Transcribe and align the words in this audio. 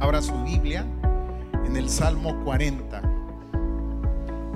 Abra 0.00 0.22
su 0.22 0.42
Biblia 0.42 0.86
en 1.66 1.76
el 1.76 1.90
Salmo 1.90 2.42
40. 2.42 3.02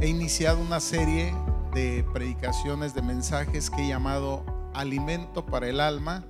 He 0.01 0.09
iniciado 0.09 0.59
una 0.59 0.81
serie 0.81 1.35
de 1.75 2.03
predicaciones, 2.15 2.95
de 2.95 3.03
mensajes 3.03 3.69
que 3.69 3.83
he 3.83 3.89
llamado 3.89 4.43
Alimento 4.73 5.45
para 5.45 5.69
el 5.69 5.81
alma 5.81 6.25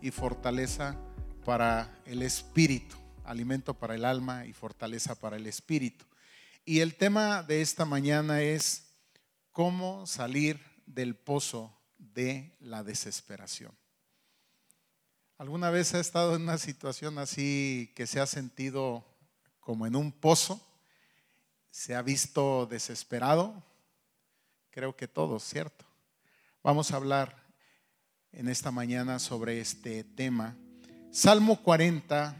y 0.00 0.10
fortaleza 0.10 0.96
para 1.44 2.00
el 2.06 2.22
espíritu. 2.22 2.96
Alimento 3.24 3.74
para 3.74 3.96
el 3.96 4.04
alma 4.06 4.46
y 4.46 4.54
fortaleza 4.54 5.14
para 5.14 5.36
el 5.36 5.46
espíritu. 5.46 6.06
Y 6.64 6.80
el 6.80 6.94
tema 6.94 7.42
de 7.42 7.60
esta 7.60 7.84
mañana 7.84 8.40
es 8.40 8.94
cómo 9.52 10.06
salir 10.06 10.58
del 10.86 11.16
pozo 11.16 11.70
de 11.98 12.56
la 12.60 12.82
desesperación. 12.82 13.72
¿Alguna 15.36 15.70
vez 15.70 15.92
ha 15.94 16.00
estado 16.00 16.36
en 16.36 16.42
una 16.42 16.58
situación 16.58 17.18
así 17.18 17.92
que 17.96 18.06
se 18.06 18.20
ha 18.20 18.26
sentido 18.26 19.04
como 19.58 19.84
en 19.84 19.96
un 19.96 20.12
pozo? 20.12 20.64
¿Se 21.72 21.96
ha 21.96 22.02
visto 22.02 22.66
desesperado? 22.66 23.64
Creo 24.70 24.94
que 24.96 25.08
todos, 25.08 25.42
¿cierto? 25.42 25.84
Vamos 26.62 26.92
a 26.92 26.96
hablar 26.96 27.48
en 28.30 28.48
esta 28.48 28.70
mañana 28.70 29.18
sobre 29.18 29.60
este 29.60 30.04
tema. 30.04 30.56
Salmo 31.10 31.60
40, 31.64 32.36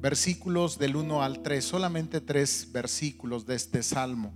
versículos 0.00 0.78
del 0.78 0.96
1 0.96 1.22
al 1.22 1.44
3, 1.44 1.64
solamente 1.64 2.20
tres 2.20 2.72
versículos 2.72 3.46
de 3.46 3.54
este 3.54 3.84
salmo. 3.84 4.34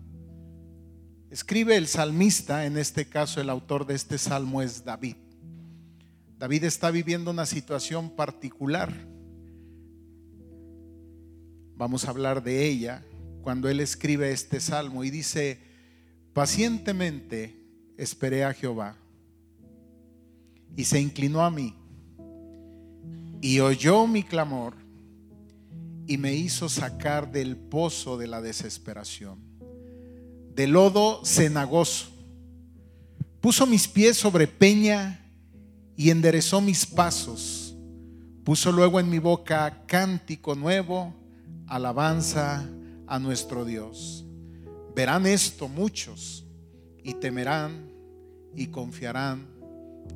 Escribe 1.28 1.76
el 1.76 1.88
salmista, 1.88 2.66
en 2.66 2.78
este 2.78 3.08
caso 3.08 3.40
el 3.40 3.50
autor 3.50 3.84
de 3.84 3.96
este 3.96 4.16
salmo 4.16 4.62
es 4.62 4.84
David. 4.84 5.16
David 6.38 6.64
está 6.64 6.90
viviendo 6.90 7.30
una 7.30 7.46
situación 7.46 8.10
particular. 8.10 8.92
Vamos 11.76 12.04
a 12.04 12.10
hablar 12.10 12.42
de 12.42 12.66
ella 12.66 13.02
cuando 13.42 13.68
él 13.68 13.80
escribe 13.80 14.32
este 14.32 14.60
salmo 14.60 15.02
y 15.02 15.10
dice, 15.10 15.58
pacientemente 16.34 17.54
esperé 17.96 18.44
a 18.44 18.52
Jehová 18.52 18.96
y 20.76 20.84
se 20.84 21.00
inclinó 21.00 21.42
a 21.42 21.50
mí 21.50 21.74
y 23.40 23.60
oyó 23.60 24.06
mi 24.06 24.22
clamor 24.22 24.74
y 26.06 26.18
me 26.18 26.34
hizo 26.34 26.68
sacar 26.68 27.32
del 27.32 27.56
pozo 27.56 28.18
de 28.18 28.26
la 28.26 28.42
desesperación, 28.42 29.38
del 30.54 30.72
lodo 30.72 31.24
cenagoso. 31.24 32.08
Puso 33.40 33.66
mis 33.66 33.88
pies 33.88 34.16
sobre 34.18 34.46
peña 34.46 35.25
y 35.96 36.10
enderezó 36.10 36.60
mis 36.60 36.84
pasos. 36.84 37.74
Puso 38.44 38.70
luego 38.70 39.00
en 39.00 39.08
mi 39.08 39.18
boca 39.18 39.84
cántico 39.86 40.54
nuevo, 40.54 41.14
alabanza 41.66 42.68
a 43.06 43.18
nuestro 43.18 43.64
Dios. 43.64 44.24
Verán 44.94 45.26
esto 45.26 45.68
muchos 45.68 46.46
y 47.02 47.14
temerán 47.14 47.90
y 48.54 48.68
confiarán 48.68 49.46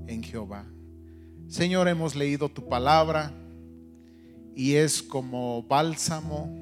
en 0.06 0.22
Jehová. 0.22 0.66
Señor, 1.48 1.88
hemos 1.88 2.14
leído 2.14 2.48
tu 2.48 2.68
palabra 2.68 3.32
y 4.54 4.74
es 4.74 5.02
como 5.02 5.62
bálsamo, 5.64 6.56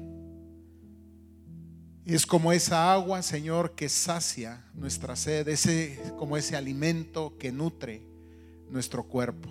es 2.05 2.25
como 2.25 2.51
esa 2.51 2.91
agua, 2.91 3.21
Señor, 3.21 3.75
que 3.75 3.87
sacia 3.87 4.65
nuestra 4.73 5.15
sed, 5.15 5.47
ese, 5.47 5.99
como 6.17 6.37
ese 6.37 6.55
alimento 6.55 7.37
que 7.37 7.51
nutre 7.51 8.08
nuestro 8.71 9.03
cuerpo. 9.03 9.49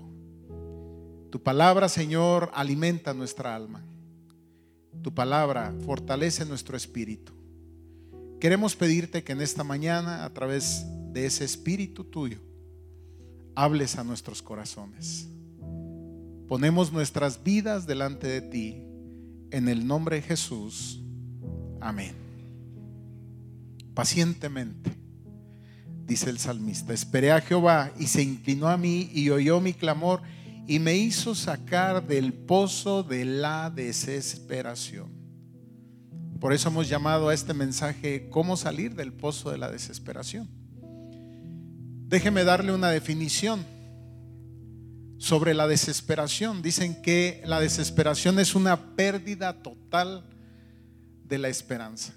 Tu 1.31 1.43
palabra, 1.43 1.89
Señor, 1.89 2.51
alimenta 2.55 3.13
nuestra 3.13 3.55
alma. 3.55 3.83
Tu 5.03 5.13
palabra 5.13 5.75
fortalece 5.85 6.45
nuestro 6.45 6.77
espíritu. 6.77 7.33
Queremos 8.41 8.77
pedirte 8.77 9.23
que 9.25 9.33
en 9.33 9.41
esta 9.41 9.65
mañana, 9.65 10.25
a 10.25 10.33
través 10.33 10.87
de 11.13 11.27
ese 11.27 11.45
espíritu 11.45 12.05
tuyo, 12.05 12.39
hables 13.55 13.97
a 13.97 14.05
nuestros 14.05 14.41
corazones. 14.43 15.29
Ponemos 16.47 16.93
nuestras 16.93 17.43
vidas 17.43 17.87
delante 17.87 18.27
de 18.27 18.41
ti 18.41 18.83
en 19.51 19.69
el 19.69 19.87
nombre 19.87 20.17
de 20.17 20.23
Jesús. 20.23 21.03
Amén. 21.81 22.15
Pacientemente 23.95 25.08
dice 26.09 26.31
el 26.31 26.39
salmista, 26.39 26.95
esperé 26.95 27.31
a 27.31 27.43
Jehová 27.43 27.93
y 27.99 28.07
se 28.07 28.23
inclinó 28.23 28.69
a 28.69 28.79
mí 28.79 29.11
y 29.13 29.29
oyó 29.29 29.61
mi 29.61 29.75
clamor 29.75 30.23
y 30.67 30.79
me 30.79 30.97
hizo 30.97 31.35
sacar 31.35 32.07
del 32.07 32.33
pozo 32.33 33.03
de 33.03 33.27
la 33.27 33.71
desesperación. 33.71 35.11
Por 36.41 36.55
eso 36.55 36.71
hemos 36.71 36.89
llamado 36.89 37.29
a 37.29 37.35
este 37.35 37.53
mensaje 37.53 38.29
¿Cómo 38.31 38.57
salir 38.57 38.95
del 38.95 39.13
pozo 39.13 39.51
de 39.51 39.59
la 39.59 39.71
desesperación? 39.71 40.49
Déjeme 42.07 42.43
darle 42.43 42.73
una 42.73 42.89
definición 42.89 43.67
sobre 45.19 45.53
la 45.53 45.69
desesperación. 45.69 46.63
Dicen 46.63 47.03
que 47.03 47.43
la 47.45 47.61
desesperación 47.61 48.39
es 48.39 48.55
una 48.55 48.95
pérdida 48.97 49.63
total 49.63 50.25
de 51.25 51.37
la 51.37 51.49
esperanza 51.49 52.15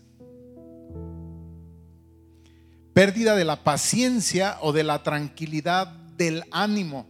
pérdida 2.94 3.36
de 3.36 3.46
la 3.46 3.64
paciencia 3.64 4.58
o 4.62 4.74
de 4.74 4.84
la 4.84 5.04
tranquilidad 5.04 5.88
del 5.88 6.44
ánimo, 6.52 7.08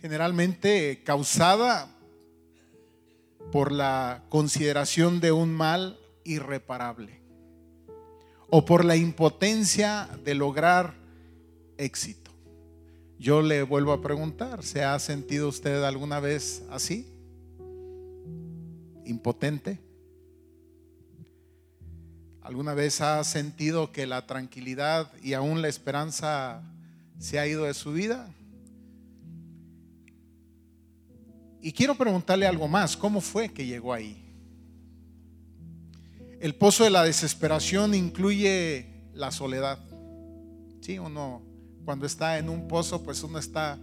generalmente 0.00 1.02
causada 1.04 1.88
por 3.50 3.70
la 3.70 4.24
consideración 4.28 5.20
de 5.20 5.32
un 5.32 5.52
mal 5.52 5.98
irreparable 6.24 7.20
o 8.48 8.64
por 8.64 8.84
la 8.84 8.96
impotencia 8.96 10.08
de 10.24 10.34
lograr 10.34 10.94
éxito. 11.76 12.30
Yo 13.18 13.40
le 13.40 13.62
vuelvo 13.62 13.92
a 13.92 14.02
preguntar, 14.02 14.62
¿se 14.64 14.82
ha 14.82 14.98
sentido 14.98 15.48
usted 15.48 15.84
alguna 15.84 16.18
vez 16.18 16.62
así? 16.70 17.08
¿Impotente? 19.04 19.78
¿Alguna 22.42 22.74
vez 22.74 23.00
ha 23.00 23.22
sentido 23.22 23.92
que 23.92 24.04
la 24.04 24.26
tranquilidad 24.26 25.12
y 25.22 25.34
aún 25.34 25.62
la 25.62 25.68
esperanza 25.68 26.60
se 27.20 27.38
ha 27.38 27.46
ido 27.46 27.64
de 27.64 27.74
su 27.74 27.92
vida? 27.92 28.28
Y 31.60 31.70
quiero 31.70 31.94
preguntarle 31.94 32.48
algo 32.48 32.66
más, 32.66 32.96
¿cómo 32.96 33.20
fue 33.20 33.48
que 33.48 33.64
llegó 33.64 33.92
ahí? 33.92 34.18
El 36.40 36.56
pozo 36.56 36.82
de 36.82 36.90
la 36.90 37.04
desesperación 37.04 37.94
incluye 37.94 38.86
la 39.14 39.30
soledad. 39.30 39.78
Sí, 40.80 40.98
uno 40.98 41.42
cuando 41.84 42.06
está 42.06 42.38
en 42.38 42.48
un 42.48 42.66
pozo, 42.66 43.04
pues 43.04 43.22
uno 43.22 43.38
está 43.38 43.78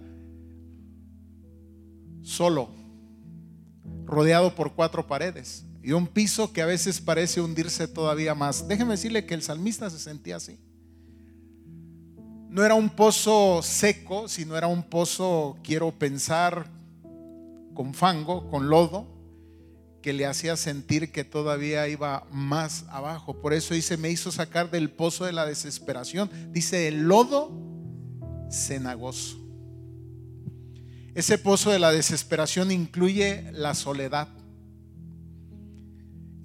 solo, 2.24 2.70
rodeado 4.06 4.53
por 4.53 4.74
cuatro 4.74 5.08
paredes 5.08 5.64
y 5.90 5.94
un 5.94 6.06
piso 6.06 6.54
que 6.54 6.62
a 6.62 6.68
veces 6.68 7.02
parece 7.02 7.42
hundirse 7.42 7.88
todavía 7.88 8.36
más. 8.36 8.68
Déjeme 8.68 8.92
decirle 8.92 9.26
que 9.26 9.34
el 9.34 9.42
salmista 9.42 9.90
se 9.90 9.98
sentía 9.98 10.36
así. 10.36 10.60
No 12.48 12.64
era 12.64 12.76
un 12.76 12.92
pozo 12.92 13.62
seco, 13.64 14.28
sino 14.28 14.56
era 14.56 14.68
un 14.68 14.84
pozo, 14.84 15.58
quiero 15.64 15.90
pensar, 15.92 16.70
con 17.74 17.96
fango, 17.96 18.48
con 18.52 18.70
lodo, 18.70 19.08
que 20.04 20.14
le 20.14 20.28
hacía 20.28 20.58
sentir 20.58 21.12
que 21.12 21.24
todavía 21.24 21.88
iba 21.88 22.28
más 22.32 22.86
abajo. 22.90 23.42
Por 23.42 23.54
eso 23.54 23.74
dice, 23.74 23.98
me 23.98 24.12
hizo 24.12 24.32
sacar 24.32 24.70
del 24.70 24.92
pozo 24.92 25.26
de 25.26 25.34
la 25.34 25.48
desesperación. 25.48 26.30
Dice, 26.52 26.88
el 26.88 27.08
lodo 27.08 27.52
cenagoso. 28.52 29.40
Ese 31.16 31.40
pozo 31.40 31.72
de 31.72 31.80
la 31.80 31.92
desesperación 31.92 32.72
incluye 32.72 33.52
la 33.53 33.74
soledad 33.74 34.39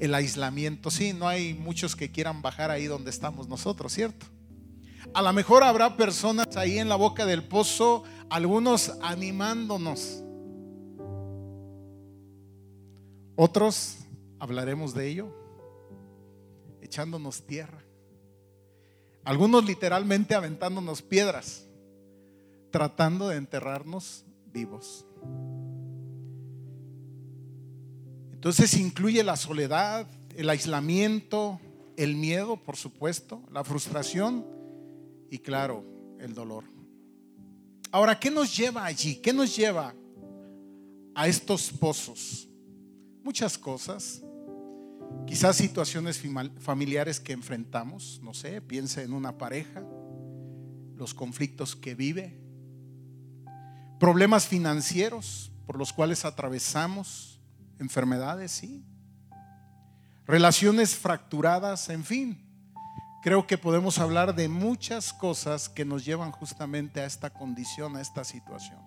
el 0.04 0.14
aislamiento. 0.14 0.90
Sí, 0.90 1.12
no 1.12 1.28
hay 1.28 1.54
muchos 1.54 1.96
que 1.96 2.10
quieran 2.10 2.42
bajar 2.42 2.70
ahí 2.70 2.86
donde 2.86 3.10
estamos 3.10 3.48
nosotros, 3.48 3.92
¿cierto? 3.92 4.26
A 5.12 5.22
lo 5.22 5.32
mejor 5.32 5.62
habrá 5.62 5.96
personas 5.96 6.56
ahí 6.56 6.78
en 6.78 6.88
la 6.88 6.96
boca 6.96 7.26
del 7.26 7.44
pozo, 7.44 8.04
algunos 8.30 8.92
animándonos. 9.02 10.22
Otros, 13.36 13.98
hablaremos 14.38 14.94
de 14.94 15.08
ello, 15.08 15.28
echándonos 16.80 17.46
tierra. 17.46 17.84
Algunos 19.24 19.64
literalmente 19.64 20.34
aventándonos 20.34 21.02
piedras, 21.02 21.66
tratando 22.70 23.28
de 23.28 23.36
enterrarnos 23.36 24.24
vivos. 24.46 25.06
Entonces 28.44 28.74
incluye 28.74 29.24
la 29.24 29.36
soledad, 29.36 30.06
el 30.36 30.50
aislamiento, 30.50 31.58
el 31.96 32.14
miedo, 32.14 32.58
por 32.58 32.76
supuesto, 32.76 33.42
la 33.50 33.64
frustración 33.64 34.44
y 35.30 35.38
claro, 35.38 35.82
el 36.20 36.34
dolor. 36.34 36.64
Ahora, 37.90 38.20
¿qué 38.20 38.30
nos 38.30 38.54
lleva 38.54 38.84
allí? 38.84 39.16
¿Qué 39.16 39.32
nos 39.32 39.56
lleva 39.56 39.94
a 41.14 41.26
estos 41.26 41.70
pozos 41.70 42.46
muchas 43.22 43.56
cosas. 43.56 44.22
Quizás 45.26 45.56
situaciones 45.56 46.22
familiares 46.58 47.18
que 47.18 47.32
enfrentamos, 47.32 48.20
no 48.22 48.34
sé, 48.34 48.60
piense 48.60 49.02
en 49.02 49.14
una 49.14 49.38
pareja, 49.38 49.82
los 50.96 51.14
conflictos 51.14 51.74
que 51.74 51.94
vive, 51.94 52.38
problemas 53.98 54.46
financieros 54.46 55.50
por 55.66 55.78
los 55.78 55.94
cuales 55.94 56.26
atravesamos, 56.26 57.33
enfermedades, 57.78 58.52
sí, 58.52 58.84
relaciones 60.26 60.94
fracturadas, 60.94 61.88
en 61.88 62.04
fin. 62.04 62.40
Creo 63.22 63.46
que 63.46 63.56
podemos 63.56 63.98
hablar 63.98 64.34
de 64.34 64.48
muchas 64.48 65.12
cosas 65.12 65.68
que 65.68 65.84
nos 65.84 66.04
llevan 66.04 66.30
justamente 66.30 67.00
a 67.00 67.06
esta 67.06 67.30
condición, 67.30 67.96
a 67.96 68.02
esta 68.02 68.22
situación. 68.22 68.80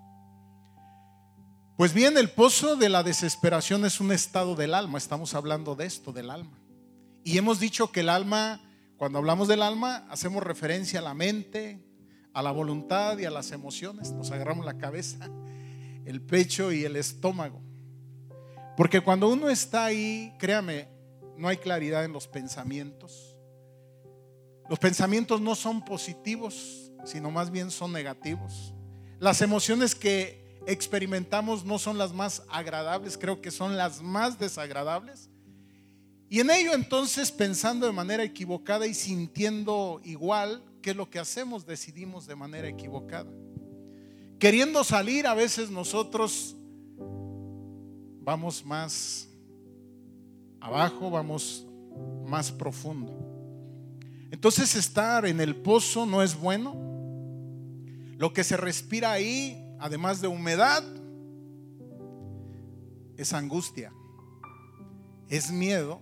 Pues 1.75 1.93
bien, 1.93 2.17
el 2.17 2.29
pozo 2.29 2.75
de 2.75 2.89
la 2.89 3.03
desesperación 3.03 3.85
es 3.85 3.99
un 3.99 4.11
estado 4.11 4.55
del 4.55 4.73
alma, 4.73 4.97
estamos 4.97 5.33
hablando 5.35 5.75
de 5.75 5.85
esto, 5.85 6.11
del 6.11 6.29
alma. 6.29 6.57
Y 7.23 7.37
hemos 7.37 7.59
dicho 7.59 7.91
que 7.91 7.99
el 7.99 8.09
alma, 8.09 8.61
cuando 8.97 9.19
hablamos 9.19 9.47
del 9.47 9.61
alma, 9.61 10.07
hacemos 10.09 10.41
referencia 10.43 10.99
a 10.99 11.03
la 11.03 11.13
mente, 11.13 11.83
a 12.33 12.41
la 12.41 12.51
voluntad 12.51 13.17
y 13.17 13.25
a 13.25 13.31
las 13.31 13.51
emociones. 13.51 14.11
Nos 14.11 14.31
agarramos 14.31 14.65
la 14.65 14.77
cabeza, 14.77 15.29
el 16.05 16.21
pecho 16.21 16.71
y 16.71 16.85
el 16.85 16.95
estómago. 16.95 17.66
Porque 18.77 19.01
cuando 19.01 19.27
uno 19.27 19.49
está 19.49 19.85
ahí, 19.85 20.31
créame, 20.37 20.87
no 21.35 21.47
hay 21.47 21.57
claridad 21.57 22.05
en 22.05 22.13
los 22.13 22.27
pensamientos. 22.27 23.35
Los 24.69 24.77
pensamientos 24.77 25.41
no 25.41 25.55
son 25.55 25.83
positivos, 25.83 26.91
sino 27.03 27.31
más 27.31 27.49
bien 27.49 27.71
son 27.71 27.91
negativos. 27.91 28.75
Las 29.19 29.41
emociones 29.41 29.95
que 29.95 30.61
experimentamos 30.67 31.65
no 31.65 31.79
son 31.79 31.97
las 31.97 32.13
más 32.13 32.43
agradables, 32.49 33.17
creo 33.17 33.41
que 33.41 33.49
son 33.49 33.77
las 33.77 34.03
más 34.03 34.37
desagradables. 34.37 35.31
Y 36.29 36.39
en 36.41 36.51
ello 36.51 36.75
entonces, 36.75 37.31
pensando 37.31 37.87
de 37.87 37.93
manera 37.93 38.23
equivocada 38.23 38.85
y 38.85 38.93
sintiendo 38.93 40.01
igual, 40.03 40.63
¿qué 40.83 40.91
es 40.91 40.95
lo 40.95 41.09
que 41.09 41.17
hacemos? 41.17 41.65
Decidimos 41.65 42.27
de 42.27 42.35
manera 42.35 42.67
equivocada. 42.67 43.31
Queriendo 44.37 44.83
salir, 44.83 45.25
a 45.25 45.33
veces 45.33 45.71
nosotros 45.71 46.57
vamos 48.27 48.65
más 48.65 49.29
abajo, 50.59 51.09
vamos 51.09 51.65
más 52.25 52.51
profundo. 52.51 53.13
Entonces 54.31 54.75
estar 54.75 55.25
en 55.25 55.39
el 55.39 55.55
pozo 55.55 56.05
no 56.05 56.21
es 56.21 56.37
bueno. 56.37 56.75
Lo 58.17 58.33
que 58.33 58.43
se 58.43 58.57
respira 58.57 59.13
ahí, 59.13 59.57
además 59.79 60.19
de 60.19 60.27
humedad, 60.27 60.83
es 63.15 63.31
angustia, 63.31 63.93
es 65.29 65.49
miedo 65.49 66.01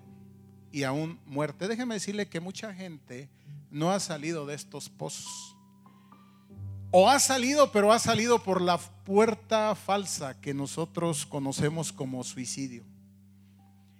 y 0.71 0.81
aún 0.81 1.19
muerte. 1.27 1.67
Déjeme 1.67 1.93
decirle 1.93 2.27
que 2.27 2.39
mucha 2.39 2.73
gente 2.73 3.29
no 3.69 3.91
ha 3.91 3.99
salido 3.99 4.47
de 4.47 4.55
estos 4.55 4.89
pozos. 4.89 5.55
O 6.89 7.07
ha 7.07 7.19
salido, 7.19 7.71
pero 7.71 7.93
ha 7.93 7.99
salido 7.99 8.41
por 8.41 8.61
la 8.61 8.79
puerta 9.05 9.75
falsa 9.75 10.41
que 10.41 10.53
nosotros 10.53 11.25
conocemos 11.25 11.93
como 11.93 12.23
suicidio. 12.23 12.83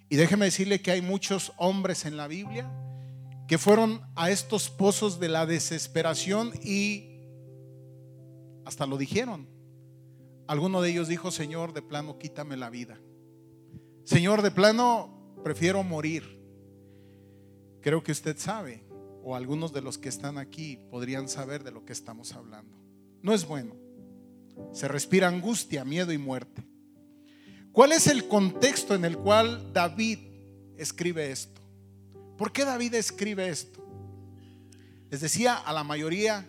Y 0.10 0.18
déjeme 0.18 0.46
decirle 0.46 0.82
que 0.82 0.92
hay 0.92 1.02
muchos 1.02 1.54
hombres 1.58 2.06
en 2.06 2.18
la 2.18 2.28
Biblia 2.28 2.70
que 3.48 3.58
fueron 3.58 4.02
a 4.16 4.32
estos 4.32 4.70
pozos 4.70 5.20
de 5.20 5.30
la 5.30 5.46
desesperación 5.46 6.52
y 6.64 7.22
hasta 8.66 8.88
lo 8.88 8.98
dijeron. 8.98 9.48
Alguno 10.48 10.82
de 10.82 10.92
ellos 10.92 11.08
dijo, 11.08 11.32
Señor, 11.32 11.74
de 11.74 11.82
plano, 11.82 12.18
quítame 12.18 12.58
la 12.58 12.70
vida. 12.70 13.00
Señor, 14.04 14.42
de 14.42 14.52
plano, 14.52 15.36
prefiero 15.44 15.84
morir. 15.84 16.40
Creo 17.82 18.04
que 18.04 18.12
usted 18.12 18.38
sabe, 18.38 18.84
o 19.24 19.36
algunos 19.36 19.74
de 19.74 19.82
los 19.82 19.98
que 20.00 20.10
están 20.10 20.40
aquí 20.40 20.80
podrían 20.90 21.30
saber 21.30 21.64
de 21.64 21.72
lo 21.72 21.86
que 21.86 21.94
estamos 21.94 22.34
hablando. 22.34 22.76
No 23.22 23.34
es 23.34 23.48
bueno. 23.48 23.85
Se 24.72 24.88
respira 24.88 25.28
angustia, 25.28 25.86
miedo 25.86 26.12
y 26.12 26.18
muerte. 26.18 26.64
¿Cuál 27.72 27.92
es 27.92 28.08
el 28.08 28.28
contexto 28.28 28.96
en 28.96 29.04
el 29.04 29.18
cual 29.18 29.74
David 29.74 30.20
escribe 30.78 31.32
esto? 31.32 31.62
¿Por 32.38 32.52
qué 32.52 32.66
David 32.66 32.94
escribe 32.94 33.50
esto? 33.50 33.86
Les 35.10 35.22
decía, 35.22 35.56
a 35.56 35.74
la 35.74 35.84
mayoría 35.84 36.48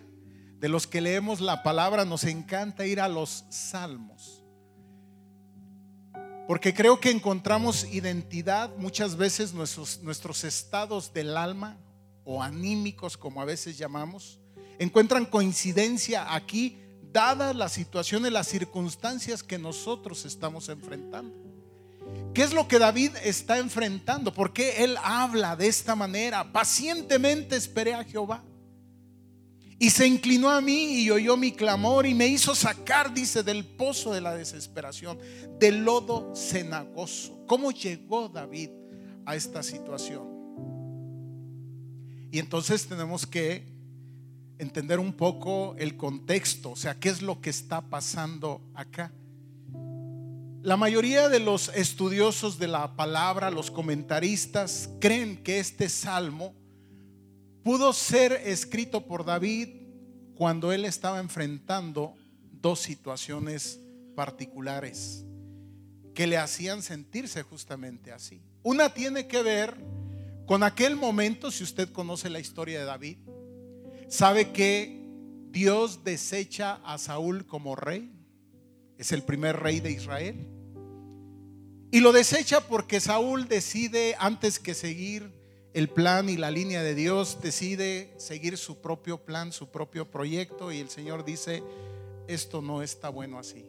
de 0.59 0.69
los 0.69 0.87
que 0.87 1.01
leemos 1.01 1.41
la 1.41 1.63
palabra 1.63 2.05
nos 2.05 2.23
encanta 2.23 2.85
ir 2.85 2.99
a 2.99 3.07
los 3.07 3.45
salmos. 3.49 4.43
Porque 6.47 6.73
creo 6.73 6.99
que 6.99 7.11
encontramos 7.11 7.85
identidad 7.91 8.75
muchas 8.77 9.17
veces 9.17 9.53
nuestros, 9.53 10.01
nuestros 10.01 10.45
estados 10.45 11.13
del 11.13 11.35
alma 11.35 11.77
o 12.23 12.41
anímicos 12.41 13.17
como 13.17 13.41
a 13.41 13.45
veces 13.45 13.77
llamamos, 13.77 14.39
encuentran 14.79 15.25
coincidencia 15.25 16.33
aquí 16.33 16.79
dadas 17.11 17.55
las 17.55 17.73
situaciones, 17.73 18.31
las 18.31 18.47
circunstancias 18.47 19.43
que 19.43 19.57
nosotros 19.57 20.25
estamos 20.25 20.69
enfrentando. 20.69 21.35
¿Qué 22.33 22.43
es 22.43 22.53
lo 22.53 22.67
que 22.67 22.79
David 22.79 23.11
está 23.23 23.57
enfrentando? 23.57 24.33
¿Por 24.33 24.53
qué 24.53 24.83
él 24.83 24.95
habla 25.03 25.55
de 25.55 25.67
esta 25.67 25.95
manera? 25.95 26.51
Pacientemente 26.51 27.55
esperé 27.55 27.93
a 27.93 28.03
Jehová. 28.03 28.43
Y 29.79 29.91
se 29.91 30.07
inclinó 30.07 30.49
a 30.49 30.59
mí 30.59 31.01
y 31.01 31.11
oyó 31.11 31.37
mi 31.37 31.51
clamor 31.51 32.07
y 32.07 32.15
me 32.15 32.27
hizo 32.27 32.55
sacar, 32.55 33.13
dice, 33.13 33.43
del 33.43 33.63
pozo 33.63 34.11
de 34.11 34.21
la 34.21 34.35
desesperación, 34.35 35.19
del 35.59 35.83
lodo 35.83 36.33
cenagoso. 36.35 37.43
¿Cómo 37.47 37.71
llegó 37.71 38.27
David 38.27 38.71
a 39.25 39.35
esta 39.35 39.61
situación? 39.61 40.27
Y 42.31 42.39
entonces 42.39 42.87
tenemos 42.87 43.27
que 43.27 43.76
entender 44.59 44.99
un 44.99 45.13
poco 45.13 45.75
el 45.77 45.97
contexto, 45.97 46.71
o 46.71 46.75
sea, 46.75 46.99
qué 46.99 47.09
es 47.09 47.21
lo 47.21 47.41
que 47.41 47.49
está 47.49 47.81
pasando 47.81 48.61
acá. 48.73 49.11
La 50.61 50.75
mayoría 50.75 51.29
de 51.29 51.39
los 51.39 51.69
estudiosos 51.69 52.59
de 52.59 52.67
la 52.67 52.95
palabra, 52.95 53.51
los 53.51 53.71
comentaristas, 53.71 54.89
creen 54.99 55.41
que 55.43 55.59
este 55.59 55.87
salmo 55.87 56.53
pudo 57.63 57.93
ser 57.93 58.33
escrito 58.33 59.05
por 59.05 59.23
David 59.23 59.69
cuando 60.35 60.71
él 60.71 60.85
estaba 60.85 61.19
enfrentando 61.19 62.15
dos 62.51 62.79
situaciones 62.79 63.79
particulares 64.15 65.25
que 66.13 66.27
le 66.27 66.37
hacían 66.37 66.81
sentirse 66.81 67.43
justamente 67.43 68.11
así. 68.11 68.41
Una 68.63 68.93
tiene 68.93 69.27
que 69.27 69.43
ver 69.43 69.75
con 70.47 70.63
aquel 70.63 70.95
momento, 70.95 71.51
si 71.51 71.63
usted 71.63 71.91
conoce 71.91 72.29
la 72.29 72.39
historia 72.39 72.79
de 72.79 72.85
David, 72.85 73.17
¿Sabe 74.09 74.51
que 74.53 75.01
Dios 75.51 76.05
desecha 76.05 76.75
a 76.85 76.97
Saúl 76.97 77.45
como 77.45 77.75
rey? 77.75 78.09
Es 78.97 79.11
el 79.11 79.21
primer 79.21 79.57
rey 79.57 79.81
de 79.81 79.91
Israel. 79.91 80.47
Y 81.91 81.99
lo 81.99 82.13
desecha 82.13 82.61
porque 82.61 83.01
Saúl 83.01 83.49
decide, 83.49 84.15
antes 84.17 84.59
que 84.59 84.73
seguir 84.73 85.33
el 85.73 85.89
plan 85.89 86.29
y 86.29 86.37
la 86.37 86.51
línea 86.51 86.83
de 86.83 86.95
Dios, 86.95 87.39
decide 87.41 88.13
seguir 88.17 88.57
su 88.57 88.81
propio 88.81 89.25
plan, 89.25 89.51
su 89.51 89.71
propio 89.71 90.09
proyecto. 90.09 90.71
Y 90.71 90.79
el 90.79 90.89
Señor 90.89 91.25
dice, 91.25 91.61
esto 92.29 92.61
no 92.61 92.81
está 92.81 93.09
bueno 93.09 93.39
así. 93.39 93.65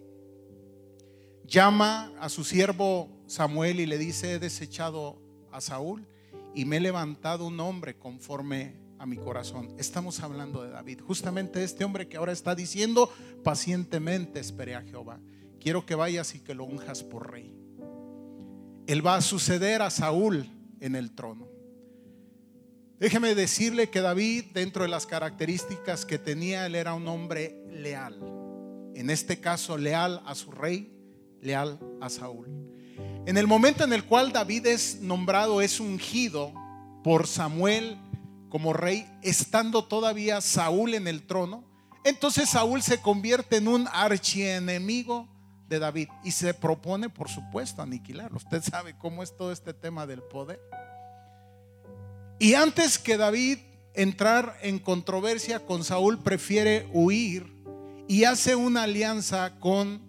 Llama 1.44 2.12
a 2.20 2.28
su 2.28 2.44
siervo 2.44 3.08
Samuel 3.26 3.80
y 3.80 3.86
le 3.86 3.98
dice, 3.98 4.34
he 4.34 4.38
desechado 4.38 5.20
a 5.50 5.60
Saúl 5.60 6.06
y 6.54 6.64
me 6.64 6.76
he 6.76 6.80
levantado 6.80 7.46
un 7.46 7.58
hombre 7.58 7.98
conforme 7.98 8.87
a 8.98 9.06
mi 9.06 9.16
corazón. 9.16 9.74
Estamos 9.78 10.20
hablando 10.20 10.62
de 10.62 10.70
David, 10.70 11.00
justamente 11.00 11.62
este 11.62 11.84
hombre 11.84 12.08
que 12.08 12.16
ahora 12.16 12.32
está 12.32 12.54
diciendo, 12.54 13.12
pacientemente 13.44 14.40
esperé 14.40 14.74
a 14.74 14.82
Jehová. 14.82 15.20
Quiero 15.60 15.86
que 15.86 15.94
vayas 15.94 16.34
y 16.34 16.40
que 16.40 16.54
lo 16.54 16.64
unjas 16.64 17.02
por 17.02 17.30
rey. 17.30 17.54
Él 18.86 19.06
va 19.06 19.16
a 19.16 19.20
suceder 19.20 19.82
a 19.82 19.90
Saúl 19.90 20.48
en 20.80 20.96
el 20.96 21.12
trono. 21.12 21.48
Déjeme 22.98 23.34
decirle 23.34 23.90
que 23.90 24.00
David, 24.00 24.46
dentro 24.54 24.82
de 24.82 24.88
las 24.88 25.06
características 25.06 26.04
que 26.04 26.18
tenía, 26.18 26.66
él 26.66 26.74
era 26.74 26.94
un 26.94 27.06
hombre 27.06 27.62
leal. 27.70 28.18
En 28.94 29.10
este 29.10 29.40
caso, 29.40 29.78
leal 29.78 30.20
a 30.26 30.34
su 30.34 30.50
rey, 30.50 30.92
leal 31.40 31.78
a 32.00 32.08
Saúl. 32.08 32.48
En 33.26 33.36
el 33.36 33.46
momento 33.46 33.84
en 33.84 33.92
el 33.92 34.04
cual 34.04 34.32
David 34.32 34.66
es 34.66 35.00
nombrado, 35.00 35.60
es 35.60 35.78
ungido 35.78 36.52
por 37.04 37.26
Samuel 37.26 37.98
como 38.48 38.72
rey, 38.72 39.06
estando 39.22 39.84
todavía 39.84 40.40
Saúl 40.40 40.94
en 40.94 41.06
el 41.06 41.26
trono, 41.26 41.64
entonces 42.04 42.50
Saúl 42.50 42.82
se 42.82 43.00
convierte 43.00 43.56
en 43.56 43.68
un 43.68 43.88
archienemigo 43.92 45.28
de 45.68 45.78
David 45.78 46.08
y 46.24 46.30
se 46.30 46.54
propone, 46.54 47.10
por 47.10 47.28
supuesto, 47.28 47.82
aniquilarlo. 47.82 48.38
Usted 48.38 48.62
sabe 48.62 48.96
cómo 48.96 49.22
es 49.22 49.36
todo 49.36 49.52
este 49.52 49.74
tema 49.74 50.06
del 50.06 50.22
poder. 50.22 50.60
Y 52.38 52.54
antes 52.54 52.98
que 52.98 53.16
David 53.16 53.58
entrar 53.98 54.56
en 54.62 54.78
controversia 54.78 55.66
con 55.66 55.82
Saúl, 55.82 56.22
prefiere 56.22 56.88
huir 56.92 57.52
y 58.06 58.24
hace 58.24 58.54
una 58.54 58.84
alianza 58.84 59.58
con 59.58 60.00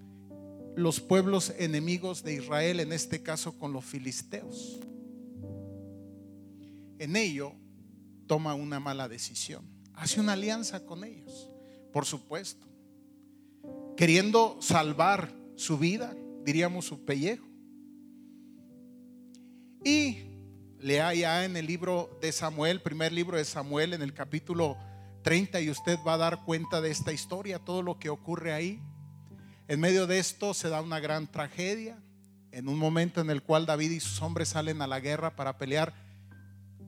los 0.76 1.00
pueblos 1.00 1.54
enemigos 1.58 2.24
de 2.24 2.36
Israel, 2.36 2.80
en 2.80 2.94
este 2.94 3.24
caso 3.24 3.58
con 3.58 3.74
los 3.74 3.84
filisteos. 3.84 4.80
En 7.00 7.16
ello 7.16 7.54
toma 8.30 8.54
una 8.54 8.80
mala 8.80 9.10
decisión. 9.10 9.66
Hace 9.96 10.20
una 10.22 10.34
alianza 10.34 10.86
con 10.86 11.04
ellos, 11.04 11.50
por 11.92 12.06
supuesto, 12.06 12.68
queriendo 13.98 14.60
salvar 14.62 15.34
su 15.56 15.80
vida, 15.80 16.16
diríamos 16.46 16.86
su 16.86 17.04
pellejo. 17.04 17.46
Y 19.84 20.20
lea 20.78 21.12
ya 21.16 21.44
en 21.44 21.58
el 21.58 21.66
libro 21.66 22.20
de 22.22 22.32
Samuel, 22.32 22.82
primer 22.82 23.12
libro 23.12 23.36
de 23.36 23.46
Samuel, 23.46 23.94
en 23.94 24.04
el 24.04 24.14
capítulo 24.14 24.78
30, 25.24 25.60
y 25.62 25.72
usted 25.72 25.98
va 26.08 26.14
a 26.14 26.18
dar 26.18 26.46
cuenta 26.46 26.82
de 26.82 26.92
esta 26.92 27.12
historia, 27.12 27.58
todo 27.58 27.82
lo 27.82 27.98
que 27.98 28.10
ocurre 28.10 28.54
ahí. 28.54 28.80
En 29.68 29.80
medio 29.80 30.06
de 30.06 30.20
esto 30.20 30.54
se 30.54 30.70
da 30.70 30.84
una 30.84 31.00
gran 31.00 31.32
tragedia, 31.32 31.98
en 32.52 32.68
un 32.70 32.78
momento 32.78 33.22
en 33.22 33.32
el 33.32 33.42
cual 33.42 33.66
David 33.66 33.90
y 33.90 34.00
sus 34.00 34.22
hombres 34.22 34.50
salen 34.50 34.84
a 34.84 34.88
la 34.88 35.00
guerra 35.00 35.36
para 35.36 35.58
pelear 35.58 36.09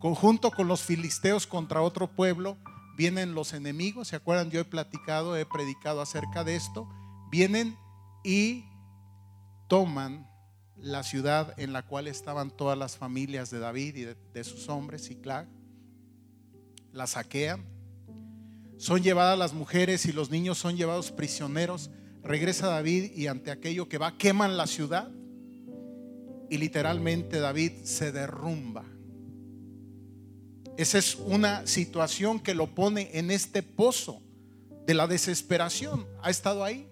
conjunto 0.02 0.52
con 0.52 0.68
los 0.68 0.82
filisteos 0.82 1.48
contra 1.48 1.82
otro 1.82 2.14
pueblo. 2.14 2.58
Vienen 2.98 3.34
los 3.34 3.54
enemigos, 3.54 4.10
¿se 4.10 4.18
acuerdan? 4.18 4.50
Yo 4.52 4.60
he 4.60 4.66
platicado, 4.66 5.38
he 5.38 5.46
predicado 5.46 6.02
acerca 6.02 6.44
de 6.44 6.56
esto. 6.56 6.90
Vienen 7.30 7.78
y 8.24 8.66
toman 9.68 10.28
la 10.76 11.04
ciudad 11.04 11.54
en 11.58 11.72
la 11.72 11.86
cual 11.86 12.08
estaban 12.08 12.50
todas 12.50 12.78
las 12.78 12.98
familias 12.98 13.52
de 13.52 13.60
David 13.60 13.96
y 13.96 14.04
de, 14.34 14.44
sus 14.44 14.68
hombres, 14.68 15.08
Ciclag. 15.08 15.48
La 16.92 17.08
saquean. 17.08 17.64
Son 18.78 19.04
llevadas 19.04 19.38
las 19.38 19.54
mujeres 19.54 20.06
y 20.08 20.12
los 20.12 20.32
niños 20.32 20.58
son 20.58 20.76
llevados 20.76 21.12
prisioneros. 21.12 21.92
Regresa 22.24 22.68
David 22.68 23.12
y 23.16 23.28
ante 23.28 23.52
aquello 23.52 23.88
que 23.88 24.00
va, 24.00 24.18
queman 24.18 24.58
la 24.58 24.66
ciudad. 24.66 25.12
Y 26.50 26.58
literalmente 26.58 27.40
David 27.40 27.84
se 27.84 28.12
derrumba. 28.12 28.84
Esa 30.78 30.98
es 30.98 31.16
una 31.16 31.68
situación 31.68 32.40
que 32.40 32.56
lo 32.56 32.74
pone 32.74 33.10
en 33.14 33.32
este 33.32 33.64
pozo 33.64 34.22
de 34.86 34.94
la 34.94 35.08
desesperación. 35.08 36.08
Ha 36.22 36.30
estado 36.30 36.64
ahí 36.64 36.92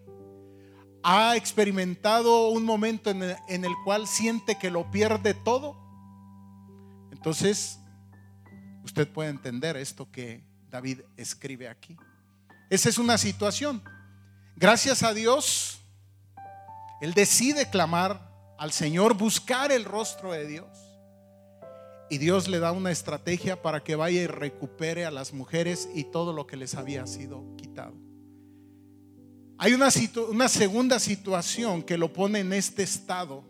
ha 1.04 1.36
experimentado 1.36 2.50
un 2.50 2.64
momento 2.64 3.10
en 3.10 3.24
el, 3.24 3.74
cual 3.86 4.08
siente 4.08 4.58
que 4.58 4.70
lo 4.70 4.92
pierde 4.92 5.34
todo, 5.34 5.78
entonces 7.12 7.80
usted 8.84 9.08
puede 9.08 9.30
entender 9.30 9.78
esto 9.78 10.12
que 10.12 10.44
David 10.70 11.02
escribe 11.18 11.70
aquí. 11.70 11.98
Esa 12.70 12.90
es 12.90 12.98
una 12.98 13.18
situación. 13.18 13.82
Gracias 14.56 15.04
a 15.04 15.14
Dios, 15.14 15.80
él 17.02 17.14
decide 17.14 17.70
clamar 17.70 18.30
al 18.58 18.72
Señor, 18.72 19.14
buscar 19.16 19.72
el 19.72 19.86
rostro 19.86 20.34
de 20.34 20.46
Dios. 20.46 20.68
Y 22.10 22.18
Dios 22.18 22.48
le 22.48 22.60
da 22.60 22.72
una 22.72 22.92
estrategia 22.92 23.62
para 23.62 23.84
que 23.84 23.96
vaya 23.96 24.22
y 24.22 24.28
recupere 24.28 25.06
a 25.06 25.12
las 25.12 25.34
mujeres 25.34 25.88
y 25.94 26.06
todo 26.06 26.34
lo 26.34 26.48
que 26.48 26.58
les 26.58 26.74
había 26.76 27.06
sido 27.06 27.56
quitado. 27.56 27.94
Hay 29.62 29.74
una, 29.74 29.92
segunda 29.92 31.00
situación 31.00 31.84
que 31.84 31.98
lo 31.98 32.14
pone 32.14 32.40
en 32.40 32.54
este 32.54 32.82
estado. 32.82 33.44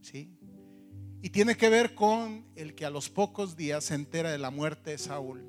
¿Sí? 0.00 0.36
Y 1.22 1.30
tiene 1.30 1.56
que 1.56 1.68
ver 1.68 1.94
con 1.94 2.44
el 2.56 2.74
que 2.74 2.84
a 2.84 2.90
los 2.90 3.08
pocos 3.08 3.56
días 3.56 3.84
se 3.84 3.94
entera 3.94 4.32
de 4.32 4.38
la 4.38 4.50
muerte 4.50 4.90
de 4.90 4.98
Saúl. 4.98 5.44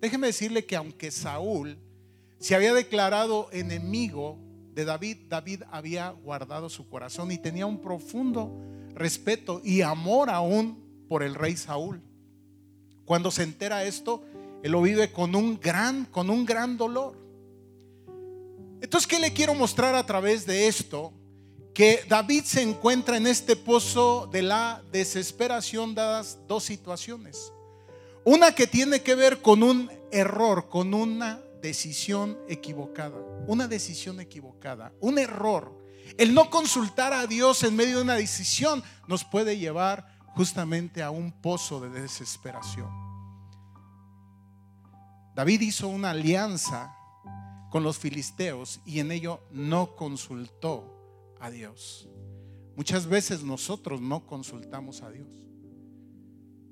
Déjeme 0.00 0.28
decirle 0.28 0.64
que 0.64 0.76
aunque 0.76 1.10
Saúl 1.10 1.78
se 2.38 2.54
había 2.54 2.72
declarado 2.72 3.50
enemigo 3.52 4.38
de 4.72 4.86
David, 4.86 5.18
David 5.28 5.62
había 5.70 6.10
guardado 6.10 6.70
su 6.70 6.88
corazón 6.88 7.30
y 7.32 7.38
tenía 7.38 7.66
un 7.66 7.82
profundo 7.82 8.50
respeto 8.98 9.60
y 9.64 9.82
amor 9.82 10.30
aún 10.30 10.78
por 11.08 11.22
el 11.22 11.34
rey 11.34 11.56
Saúl. 11.56 12.02
Cuando 13.04 13.30
se 13.30 13.42
entera 13.42 13.84
esto, 13.84 14.22
él 14.62 14.72
lo 14.72 14.82
vive 14.82 15.12
con 15.12 15.34
un 15.34 15.58
gran, 15.58 16.04
con 16.04 16.28
un 16.30 16.44
gran 16.44 16.76
dolor. 16.76 17.16
Entonces, 18.80 19.06
¿qué 19.06 19.18
le 19.18 19.32
quiero 19.32 19.54
mostrar 19.54 19.94
a 19.94 20.04
través 20.04 20.46
de 20.46 20.68
esto? 20.68 21.12
Que 21.74 22.00
David 22.08 22.44
se 22.44 22.62
encuentra 22.62 23.16
en 23.16 23.26
este 23.26 23.56
pozo 23.56 24.28
de 24.30 24.42
la 24.42 24.82
desesperación 24.92 25.94
dadas 25.94 26.38
dos 26.46 26.64
situaciones. 26.64 27.52
Una 28.24 28.54
que 28.54 28.66
tiene 28.66 29.00
que 29.00 29.14
ver 29.14 29.40
con 29.40 29.62
un 29.62 29.90
error, 30.10 30.68
con 30.68 30.92
una 30.92 31.40
decisión 31.62 32.38
equivocada. 32.48 33.16
Una 33.46 33.68
decisión 33.68 34.20
equivocada, 34.20 34.92
un 35.00 35.18
error. 35.18 35.72
El 36.16 36.34
no 36.34 36.50
consultar 36.50 37.12
a 37.12 37.26
Dios 37.26 37.62
en 37.62 37.76
medio 37.76 37.96
de 37.96 38.02
una 38.02 38.14
decisión 38.14 38.82
nos 39.06 39.24
puede 39.24 39.58
llevar 39.58 40.06
justamente 40.34 41.02
a 41.02 41.10
un 41.10 41.32
pozo 41.32 41.80
de 41.80 41.90
desesperación. 42.00 42.88
David 45.34 45.60
hizo 45.60 45.88
una 45.88 46.10
alianza 46.10 46.94
con 47.70 47.82
los 47.82 47.98
filisteos 47.98 48.80
y 48.84 49.00
en 49.00 49.12
ello 49.12 49.40
no 49.50 49.94
consultó 49.94 51.36
a 51.40 51.50
Dios. 51.50 52.08
Muchas 52.76 53.06
veces 53.06 53.42
nosotros 53.42 54.00
no 54.00 54.26
consultamos 54.26 55.02
a 55.02 55.10
Dios. 55.10 55.28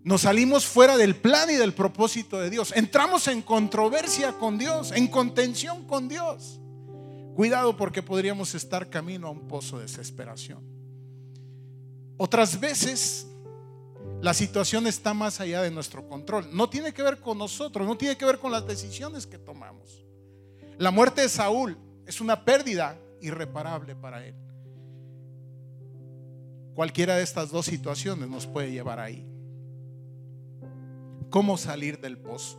Nos 0.05 0.23
salimos 0.23 0.65
fuera 0.67 0.97
del 0.97 1.17
plan 1.17 1.51
y 1.51 1.55
del 1.55 1.75
propósito 1.75 2.39
de 2.39 2.49
Dios. 2.49 2.73
Entramos 2.77 3.27
en 3.27 3.43
controversia 3.43 4.33
con 4.39 4.57
Dios, 4.57 4.93
en 4.93 5.09
contención 5.09 5.85
con 5.85 6.09
Dios. 6.09 6.61
Cuidado 7.37 7.77
porque 7.77 8.03
podríamos 8.03 8.55
estar 8.55 8.89
camino 8.89 9.27
a 9.27 9.31
un 9.31 9.47
pozo 9.47 9.77
de 9.77 9.83
desesperación. 9.83 10.65
Otras 12.17 12.59
veces 12.59 13.27
la 14.23 14.33
situación 14.33 14.87
está 14.87 15.13
más 15.13 15.39
allá 15.39 15.61
de 15.61 15.71
nuestro 15.71 16.09
control. 16.09 16.49
No 16.51 16.71
tiene 16.71 16.95
que 16.95 17.03
ver 17.03 17.21
con 17.21 17.37
nosotros, 17.37 17.87
no 17.87 17.95
tiene 17.99 18.17
que 18.17 18.25
ver 18.25 18.39
con 18.39 18.51
las 18.51 18.67
decisiones 18.67 19.27
que 19.27 19.37
tomamos. 19.37 20.03
La 20.79 20.91
muerte 20.91 21.21
de 21.21 21.29
Saúl 21.29 21.77
es 22.07 22.23
una 22.23 22.43
pérdida 22.43 22.99
irreparable 23.21 23.95
para 23.95 24.27
él. 24.27 24.35
Cualquiera 26.75 27.17
de 27.17 27.23
estas 27.23 27.51
dos 27.51 27.67
situaciones 27.67 28.31
nos 28.31 28.47
puede 28.47 28.73
llevar 28.73 28.99
ahí. 28.99 29.27
¿Cómo 31.29 31.59
salir 31.59 32.01
del 32.01 32.17
pozo? 32.17 32.59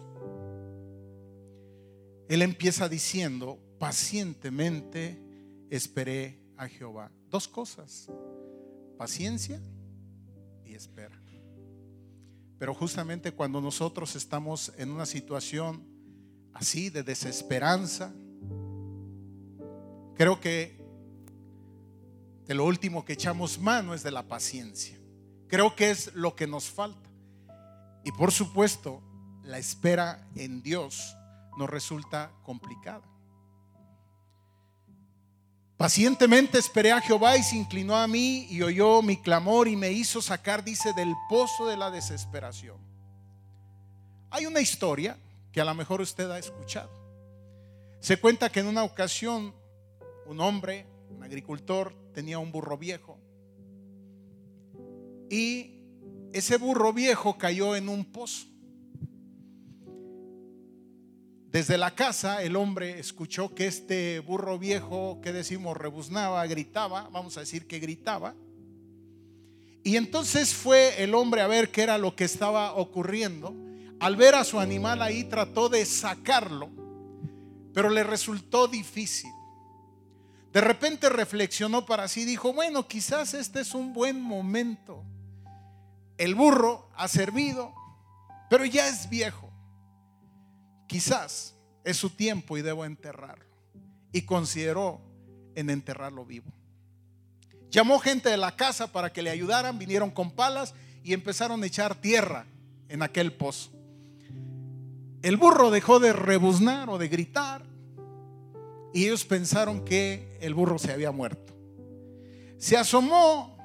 Él 2.30 2.44
empieza 2.44 2.88
diciendo, 2.88 3.58
pacientemente 3.80 5.22
esperé 5.70 6.40
a 6.58 6.68
Jehová. 6.68 7.12
Dos 7.30 7.48
cosas, 7.48 8.10
paciencia 8.98 9.62
y 10.66 10.74
espera. 10.74 11.16
Pero 12.58 12.74
justamente 12.74 13.32
cuando 13.32 13.62
nosotros 13.62 14.16
estamos 14.16 14.74
en 14.78 14.90
una 14.90 15.06
situación 15.06 15.98
así 16.58 16.90
de 16.90 17.04
desesperanza. 17.04 18.14
Creo 20.16 20.40
que 20.42 20.76
de 22.46 22.56
lo 22.56 22.66
último 22.66 23.06
que 23.06 23.14
echamos 23.14 23.60
mano 23.60 23.94
es 23.94 24.04
de 24.04 24.12
la 24.12 24.28
paciencia. 24.28 24.98
Creo 25.48 25.76
que 25.76 25.92
es 25.92 26.14
lo 26.16 26.36
que 26.36 26.48
nos 26.48 26.70
falta. 26.70 27.10
Y 28.04 28.12
por 28.12 28.32
supuesto, 28.32 29.04
la 29.44 29.60
espera 29.60 30.28
en 30.36 30.64
Dios 30.64 31.16
nos 31.58 31.70
resulta 31.70 32.32
complicada. 32.44 33.08
Pacientemente 35.78 36.58
esperé 36.58 36.92
a 36.92 37.00
Jehová 37.00 37.38
y 37.38 37.44
se 37.44 37.56
inclinó 37.56 37.96
a 37.96 38.08
mí 38.08 38.48
y 38.50 38.64
oyó 38.64 39.04
mi 39.04 39.18
clamor 39.18 39.68
y 39.68 39.76
me 39.76 39.92
hizo 39.92 40.22
sacar, 40.22 40.64
dice, 40.64 40.92
del 40.94 41.14
pozo 41.30 41.68
de 41.68 41.78
la 41.78 41.92
desesperación. 41.92 42.78
Hay 44.32 44.48
una 44.48 44.60
historia 44.60 45.18
que 45.52 45.62
a 45.62 45.66
lo 45.66 45.76
mejor 45.76 46.02
usted 46.02 46.30
ha 46.32 46.40
escuchado. 46.40 46.90
Se 48.00 48.20
cuenta 48.20 48.50
que 48.50 48.60
en 48.60 48.68
una 48.68 48.84
ocasión 48.84 49.54
un 50.26 50.42
hombre, 50.42 50.88
un 51.12 51.24
agricultor, 51.24 51.94
tenía 52.14 52.40
un 52.40 52.52
burro 52.52 52.78
viejo 52.78 53.18
y 55.30 55.84
ese 56.34 56.58
burro 56.58 56.94
viejo 56.94 57.38
cayó 57.38 57.76
en 57.76 57.90
un 57.90 58.06
pozo. 58.06 58.48
Desde 61.52 61.78
la 61.78 61.96
casa 61.96 62.44
el 62.44 62.56
hombre 62.56 63.00
escuchó 63.00 63.56
que 63.56 63.68
este 63.68 64.20
burro 64.20 64.60
viejo, 64.60 65.20
que 65.22 65.34
decimos, 65.34 65.78
rebuznaba, 65.78 66.46
gritaba, 66.48 67.10
vamos 67.12 67.38
a 67.38 67.42
decir 67.42 67.68
que 67.68 67.80
gritaba. 67.80 68.36
Y 69.84 69.96
entonces 69.96 70.54
fue 70.54 71.02
el 71.02 71.16
hombre 71.16 71.42
a 71.42 71.48
ver 71.48 71.72
qué 71.72 71.84
era 71.84 71.98
lo 71.98 72.16
que 72.16 72.26
estaba 72.26 72.74
ocurriendo 72.74 73.56
al 74.00 74.16
ver 74.16 74.36
a 74.36 74.44
su 74.44 74.60
animal 74.60 75.02
ahí 75.02 75.24
trató 75.24 75.70
de 75.70 75.84
sacarlo, 75.86 76.70
pero 77.74 77.90
le 77.90 78.04
resultó 78.04 78.68
difícil. 78.68 79.32
De 80.54 80.62
repente 80.62 81.10
reflexionó 81.10 81.86
para 81.86 82.08
sí, 82.08 82.24
dijo, 82.24 82.54
bueno, 82.54 82.88
quizás 82.88 83.34
este 83.34 83.62
es 83.62 83.74
un 83.74 83.94
buen 83.94 84.22
momento. 84.22 85.04
El 86.18 86.36
burro 86.36 86.90
ha 86.96 87.08
servido, 87.08 87.74
pero 88.50 88.66
ya 88.66 88.88
es 88.88 89.10
viejo. 89.10 89.47
Quizás 90.88 91.56
es 91.84 91.98
su 91.98 92.10
tiempo 92.10 92.58
y 92.58 92.62
debo 92.62 92.86
enterrarlo. 92.86 93.46
Y 94.12 94.24
consideró 94.24 95.02
en 95.56 95.70
enterrarlo 95.70 96.26
vivo. 96.26 96.52
Llamó 97.70 98.00
gente 98.00 98.30
de 98.30 98.38
la 98.38 98.56
casa 98.56 98.92
para 98.92 99.12
que 99.12 99.22
le 99.22 99.30
ayudaran, 99.30 99.78
vinieron 99.78 100.10
con 100.10 100.32
palas 100.32 100.74
y 101.04 101.14
empezaron 101.14 101.62
a 101.62 101.66
echar 101.66 101.96
tierra 101.96 102.46
en 102.90 103.02
aquel 103.02 103.34
pozo. 103.34 103.72
El 105.22 105.36
burro 105.38 105.72
dejó 105.72 106.00
de 106.00 106.14
rebuznar 106.14 106.90
o 106.90 106.98
de 106.98 107.08
gritar 107.10 107.64
y 108.94 109.06
ellos 109.06 109.26
pensaron 109.26 109.84
que 109.84 110.38
el 110.42 110.54
burro 110.54 110.80
se 110.80 110.94
había 110.94 111.12
muerto. 111.12 111.54
Se 112.58 112.78
asomó 112.78 113.58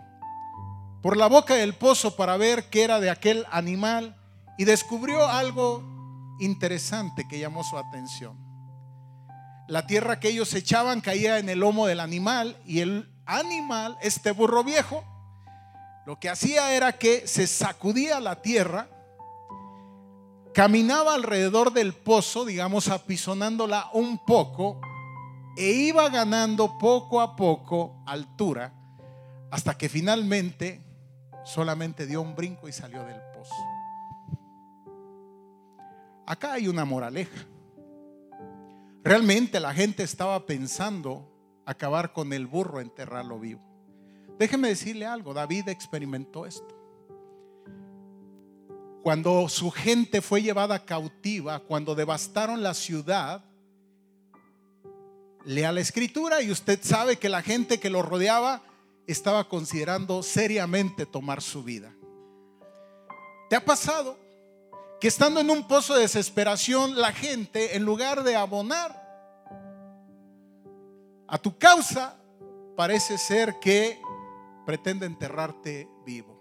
por 1.03 1.17
la 1.17 1.27
boca 1.27 1.55
del 1.55 1.75
pozo 1.75 2.17
para 2.17 2.37
ver 2.37 2.71
qué 2.71 2.83
era 2.85 3.01
de 3.01 3.11
aquel 3.11 3.47
animal 3.51 4.17
y 4.59 4.65
descubrió 4.65 5.27
algo 5.27 5.92
interesante 6.41 7.27
que 7.29 7.39
llamó 7.39 7.65
su 7.65 7.79
atención. 7.79 8.39
La 9.69 9.87
tierra 9.87 10.21
que 10.21 10.29
ellos 10.29 10.53
echaban 10.55 11.01
caía 11.01 11.39
en 11.39 11.49
el 11.49 11.61
lomo 11.61 11.87
del 11.87 12.01
animal 12.01 12.57
y 12.67 12.81
el 12.81 13.09
animal, 13.27 13.97
este 14.03 14.33
burro 14.33 14.65
viejo, 14.65 15.05
lo 16.05 16.19
que 16.19 16.29
hacía 16.29 16.75
era 16.75 16.99
que 16.99 17.27
se 17.29 17.47
sacudía 17.47 18.19
la 18.21 18.43
tierra, 18.43 18.89
caminaba 20.53 21.15
alrededor 21.15 21.73
del 21.73 21.95
pozo, 21.95 22.45
digamos, 22.45 22.89
apisonándola 22.89 23.89
un 23.93 24.19
poco, 24.25 24.81
e 25.57 25.71
iba 25.71 26.09
ganando 26.09 26.79
poco 26.79 27.21
a 27.21 27.37
poco 27.37 28.03
altura, 28.07 28.73
hasta 29.51 29.77
que 29.79 29.89
finalmente 29.89 30.85
solamente 31.45 32.07
dio 32.07 32.21
un 32.21 32.35
brinco 32.35 32.69
y 32.69 32.73
salió 32.73 33.05
del 33.05 33.17
pozo. 33.17 33.32
Acá 36.27 36.55
hay 36.55 36.69
una 36.69 36.85
moraleja. 36.85 37.47
Realmente 39.05 39.59
la 39.59 39.75
gente 39.75 40.03
estaba 40.03 40.47
pensando 40.47 41.29
acabar 41.67 42.13
con 42.13 42.33
el 42.33 42.47
burro, 42.47 42.81
enterrarlo 42.81 43.39
vivo. 43.39 43.61
Déjeme 44.39 44.69
decirle 44.69 45.07
algo, 45.07 45.35
David 45.35 45.69
experimentó 45.69 46.47
esto. 46.47 46.79
Cuando 49.03 49.49
su 49.49 49.71
gente 49.71 50.21
fue 50.23 50.43
llevada 50.43 50.85
cautiva, 50.85 51.59
cuando 51.61 51.97
devastaron 51.97 52.63
la 52.63 52.75
ciudad, 52.75 53.45
lea 55.45 55.73
la 55.73 55.81
escritura 55.81 56.41
y 56.41 56.53
usted 56.53 56.79
sabe 56.83 57.17
que 57.17 57.29
la 57.29 57.43
gente 57.43 57.81
que 57.81 57.91
lo 57.91 58.03
rodeaba 58.03 58.63
estaba 59.09 59.49
considerando 59.49 60.23
seriamente 60.23 61.05
tomar 61.05 61.43
su 61.43 61.65
vida. 61.65 61.93
¿Te 63.51 63.57
ha 63.57 63.65
pasado 63.65 64.22
que 65.03 65.09
estando 65.09 65.41
en 65.41 65.51
un 65.51 65.67
pozo 65.67 65.95
de 65.95 66.03
desesperación, 66.03 66.95
la 66.95 67.11
gente, 67.11 67.75
en 67.75 67.83
lugar 67.83 68.23
de 68.23 68.37
abonar 68.37 69.03
a 71.27 71.39
tu 71.39 71.59
causa, 71.59 72.17
parece 72.77 73.19
ser 73.19 73.59
que 73.61 74.01
pretende 74.65 75.05
enterrarte 75.07 75.89
vivo? 76.07 76.39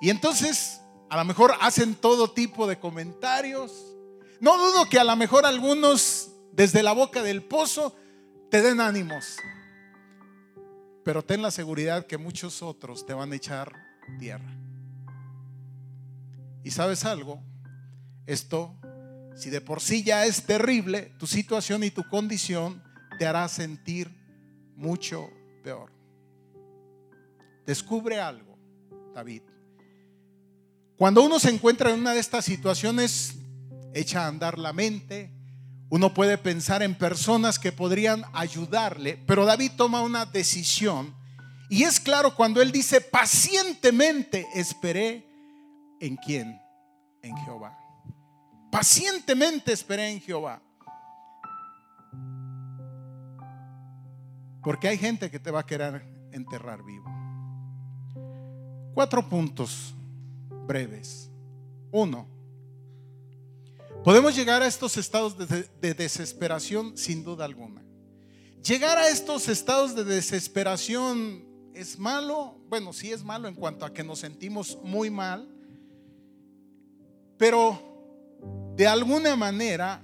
Y 0.00 0.10
entonces, 0.10 0.80
a 1.08 1.16
lo 1.16 1.24
mejor 1.24 1.54
hacen 1.60 1.94
todo 1.94 2.32
tipo 2.32 2.66
de 2.66 2.80
comentarios. 2.80 3.94
No 4.40 4.58
dudo 4.58 4.88
que 4.90 4.98
a 4.98 5.04
lo 5.04 5.14
mejor 5.14 5.46
algunos 5.46 6.32
desde 6.50 6.82
la 6.82 6.94
boca 6.94 7.22
del 7.22 7.44
pozo 7.44 7.94
te 8.50 8.60
den 8.60 8.80
ánimos. 8.80 9.36
Pero 11.04 11.22
ten 11.22 11.42
la 11.42 11.52
seguridad 11.52 12.06
que 12.06 12.18
muchos 12.18 12.60
otros 12.60 13.06
te 13.06 13.14
van 13.14 13.30
a 13.30 13.36
echar 13.36 13.72
tierra. 14.18 14.66
Y 16.66 16.72
sabes 16.72 17.04
algo, 17.04 17.40
esto, 18.26 18.74
si 19.36 19.50
de 19.50 19.60
por 19.60 19.80
sí 19.80 20.02
ya 20.02 20.26
es 20.26 20.46
terrible, 20.46 21.12
tu 21.16 21.28
situación 21.28 21.84
y 21.84 21.92
tu 21.92 22.02
condición 22.08 22.82
te 23.20 23.24
hará 23.24 23.46
sentir 23.46 24.10
mucho 24.74 25.30
peor. 25.62 25.92
Descubre 27.64 28.20
algo, 28.20 28.58
David. 29.14 29.42
Cuando 30.96 31.22
uno 31.22 31.38
se 31.38 31.50
encuentra 31.50 31.92
en 31.92 32.00
una 32.00 32.14
de 32.14 32.18
estas 32.18 32.44
situaciones, 32.44 33.36
echa 33.94 34.24
a 34.24 34.26
andar 34.26 34.58
la 34.58 34.72
mente, 34.72 35.30
uno 35.88 36.14
puede 36.14 36.36
pensar 36.36 36.82
en 36.82 36.96
personas 36.96 37.60
que 37.60 37.70
podrían 37.70 38.24
ayudarle, 38.32 39.22
pero 39.24 39.44
David 39.44 39.70
toma 39.76 40.02
una 40.02 40.26
decisión. 40.26 41.14
Y 41.70 41.84
es 41.84 42.00
claro 42.00 42.34
cuando 42.34 42.60
él 42.60 42.72
dice, 42.72 43.00
pacientemente 43.00 44.48
esperé 44.56 45.25
¿En 46.00 46.16
quién? 46.16 46.60
En 47.22 47.36
Jehová. 47.38 47.78
Pacientemente 48.70 49.72
esperé 49.72 50.10
en 50.10 50.20
Jehová. 50.20 50.62
Porque 54.62 54.88
hay 54.88 54.98
gente 54.98 55.30
que 55.30 55.38
te 55.38 55.50
va 55.50 55.60
a 55.60 55.66
querer 55.66 56.04
enterrar 56.32 56.82
vivo. 56.82 57.08
Cuatro 58.94 59.26
puntos 59.28 59.94
breves. 60.66 61.30
Uno, 61.92 62.26
podemos 64.04 64.34
llegar 64.34 64.62
a 64.62 64.66
estos 64.66 64.96
estados 64.96 65.38
de, 65.38 65.46
de, 65.80 65.94
desesperación 65.94 66.96
sin 66.98 67.24
duda 67.24 67.44
alguna. 67.44 67.82
Llegar 68.62 68.98
a 68.98 69.08
estos 69.08 69.48
estados 69.48 69.94
de 69.94 70.04
desesperación 70.04 71.46
es 71.72 71.98
malo. 71.98 72.58
Bueno, 72.68 72.92
sí 72.92 73.12
es 73.12 73.22
malo 73.22 73.48
en 73.48 73.54
cuanto 73.54 73.86
a 73.86 73.92
que 73.92 74.02
nos 74.02 74.18
sentimos 74.18 74.78
muy 74.82 75.08
mal 75.08 75.55
pero 77.38 77.82
de 78.76 78.86
alguna 78.86 79.36
manera, 79.36 80.02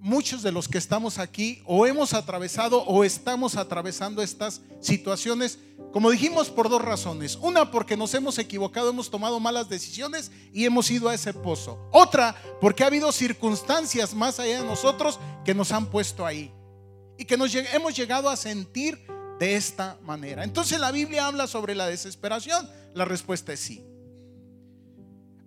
muchos 0.00 0.42
de 0.42 0.50
los 0.50 0.68
que 0.68 0.78
estamos 0.78 1.18
aquí 1.18 1.62
o 1.64 1.86
hemos 1.86 2.12
atravesado 2.12 2.82
o 2.84 3.04
estamos 3.04 3.56
atravesando 3.56 4.20
estas 4.20 4.60
situaciones, 4.80 5.58
como 5.92 6.10
dijimos, 6.10 6.50
por 6.50 6.68
dos 6.68 6.82
razones. 6.82 7.36
Una, 7.36 7.70
porque 7.70 7.96
nos 7.96 8.12
hemos 8.14 8.38
equivocado, 8.38 8.90
hemos 8.90 9.10
tomado 9.10 9.38
malas 9.38 9.68
decisiones 9.68 10.32
y 10.52 10.64
hemos 10.64 10.90
ido 10.90 11.08
a 11.08 11.14
ese 11.14 11.32
pozo. 11.32 11.78
Otra, 11.92 12.34
porque 12.60 12.82
ha 12.82 12.88
habido 12.88 13.12
circunstancias 13.12 14.14
más 14.14 14.40
allá 14.40 14.60
de 14.60 14.66
nosotros 14.66 15.20
que 15.44 15.54
nos 15.54 15.70
han 15.70 15.86
puesto 15.86 16.26
ahí 16.26 16.52
y 17.16 17.24
que 17.24 17.36
nos 17.36 17.54
hemos 17.54 17.94
llegado 17.94 18.28
a 18.28 18.36
sentir 18.36 19.06
de 19.38 19.54
esta 19.54 19.98
manera. 20.02 20.44
Entonces 20.44 20.80
la 20.80 20.90
Biblia 20.90 21.26
habla 21.26 21.46
sobre 21.46 21.74
la 21.74 21.86
desesperación. 21.86 22.68
La 22.94 23.04
respuesta 23.04 23.52
es 23.52 23.60
sí. 23.60 23.84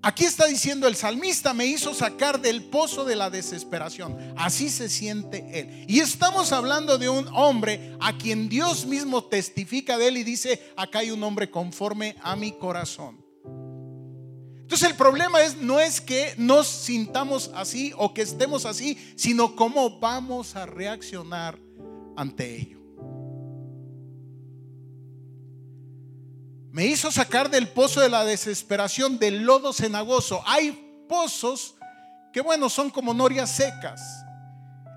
Aquí 0.05 0.23
está 0.23 0.45
diciendo 0.45 0.87
el 0.87 0.95
salmista, 0.95 1.51
me 1.55 1.65
hizo 1.65 1.95
sacar 1.95 2.39
del 2.39 2.65
pozo 2.65 3.05
de 3.05 3.15
la 3.15 3.31
desesperación. 3.31 4.15
Así 4.37 4.69
se 4.69 4.87
siente 4.87 5.59
él. 5.59 5.85
Y 5.87 5.99
estamos 5.99 6.51
hablando 6.51 6.99
de 6.99 7.09
un 7.09 7.27
hombre 7.33 7.97
a 7.99 8.15
quien 8.15 8.47
Dios 8.47 8.85
mismo 8.85 9.23
testifica 9.23 9.97
de 9.97 10.09
él 10.09 10.17
y 10.17 10.23
dice, 10.23 10.61
acá 10.77 10.99
hay 10.99 11.09
un 11.09 11.23
hombre 11.23 11.49
conforme 11.49 12.15
a 12.21 12.35
mi 12.35 12.51
corazón. 12.51 13.25
Entonces 14.61 14.87
el 14.91 14.95
problema 14.95 15.41
es 15.41 15.57
no 15.57 15.79
es 15.79 16.01
que 16.01 16.35
nos 16.37 16.67
sintamos 16.67 17.49
así 17.55 17.91
o 17.97 18.13
que 18.13 18.21
estemos 18.21 18.67
así, 18.67 18.99
sino 19.15 19.55
cómo 19.55 19.99
vamos 19.99 20.55
a 20.55 20.67
reaccionar 20.67 21.57
ante 22.15 22.55
ello. 22.55 22.84
Me 26.75 26.85
hizo 26.85 27.09
sacar 27.09 27.49
del 27.49 27.69
pozo 27.69 28.01
de 28.01 28.09
la 28.09 28.25
desesperación, 28.25 29.17
del 29.17 29.43
lodo 29.43 29.71
cenagoso. 29.71 30.43
Hay 30.45 30.73
pozos 31.07 31.75
que, 32.33 32.41
bueno, 32.41 32.69
son 32.69 32.89
como 32.89 33.13
norias 33.13 33.49
secas, 33.49 34.01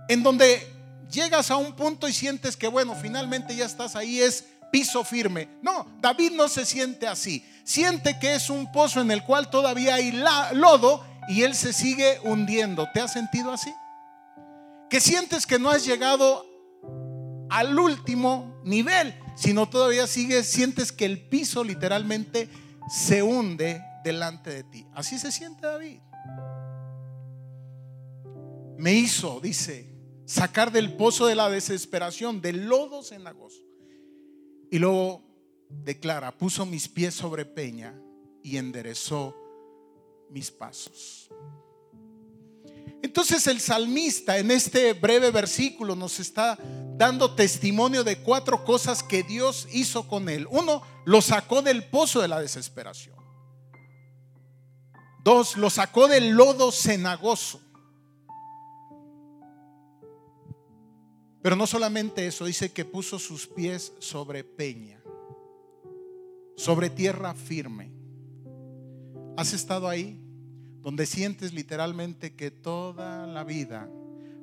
en 0.09 0.25
donde 0.25 0.61
llegas 1.09 1.53
a 1.53 1.57
un 1.57 1.77
punto 1.77 2.09
y 2.09 2.13
sientes 2.13 2.57
que, 2.57 2.67
bueno, 2.67 2.97
finalmente 3.01 3.55
ya 3.55 3.65
estás 3.65 3.95
ahí, 3.95 4.19
es 4.19 4.45
piso 4.73 5.05
firme. 5.05 5.49
No, 5.63 5.87
David 6.01 6.33
no 6.33 6.49
se 6.49 6.67
siente 6.67 7.07
así. 7.07 7.49
Siente 7.63 8.19
que 8.19 8.35
es 8.35 8.51
un 8.51 8.73
pozo 8.73 9.01
en 9.01 9.13
el 9.13 9.23
cual 9.23 9.49
todavía 9.49 9.95
hay 9.95 10.11
lodo 10.55 11.07
y 11.29 11.45
él 11.45 11.55
se 11.55 11.73
sigue 11.73 12.19
hundiendo. 12.25 12.89
¿Te 12.93 13.03
has 13.03 13.13
sentido 13.13 13.53
así? 13.53 13.73
Que 14.91 15.01
sientes 15.01 15.47
que 15.47 15.61
no 15.61 15.71
has 15.71 15.85
llegado 15.85 16.45
al 17.51 17.79
último 17.79 18.61
nivel 18.65 19.15
sino 19.39 19.69
todavía 19.69 20.09
sigues, 20.09 20.47
sientes 20.47 20.91
que 20.91 21.05
el 21.05 21.29
piso 21.29 21.63
literalmente 21.63 22.49
se 22.91 23.23
hunde 23.23 23.81
delante 24.03 24.51
de 24.51 24.65
ti. 24.65 24.87
Así 24.95 25.17
se 25.17 25.31
siente 25.31 25.65
David. 25.65 26.01
Me 28.79 28.95
hizo, 28.95 29.39
dice, 29.41 29.95
sacar 30.25 30.73
del 30.73 30.97
pozo 30.97 31.27
de 31.27 31.37
la 31.37 31.49
desesperación, 31.51 32.41
del 32.41 32.67
lodo 32.67 33.03
cenagoso. 33.05 33.63
Y 34.73 34.79
luego 34.81 35.23
declara, 35.69 36.37
puso 36.37 36.67
mis 36.67 36.89
pies 36.89 37.15
sobre 37.15 37.45
peña 37.45 37.97
y 38.43 38.57
enderezó 38.57 39.37
mis 40.31 40.51
pasos. 40.51 41.31
Entonces 43.09 43.47
el 43.47 43.59
salmista 43.59 44.37
en 44.37 44.51
este 44.51 44.93
breve 44.93 45.31
versículo 45.31 45.97
nos 45.97 46.21
está 46.21 46.59
dando 46.99 47.35
testimonio 47.35 48.05
de 48.05 48.19
cuatro 48.19 48.67
cosas 48.67 49.03
que 49.03 49.23
Dios 49.23 49.67
hizo 49.73 50.07
con 50.07 50.29
él. 50.29 50.47
Uno, 50.51 50.83
lo 51.07 51.23
sacó 51.23 51.63
del 51.63 51.85
pozo 51.85 52.21
de 52.21 52.29
la 52.29 52.39
desesperación. 52.39 53.17
Dos, 55.25 55.57
lo 55.57 55.71
sacó 55.71 56.07
del 56.07 56.33
lodo 56.33 56.71
cenagoso. 56.71 57.63
Pero 61.41 61.57
no 61.57 61.67
solamente 61.67 62.27
eso, 62.27 62.45
dice 62.45 62.73
que 62.73 62.85
puso 62.85 63.19
sus 63.19 63.47
pies 63.47 63.95
sobre 64.01 64.45
peña, 64.45 65.03
sobre 66.59 66.91
tierra 66.91 67.35
firme. 67.35 67.91
¿Has 69.39 69.55
estado 69.55 69.89
ahí? 69.89 70.28
Donde 70.83 71.07
sientes 71.07 71.53
literalmente 71.53 72.35
que 72.35 72.51
toda 72.51 73.27
la 73.27 73.45
vida, 73.45 73.89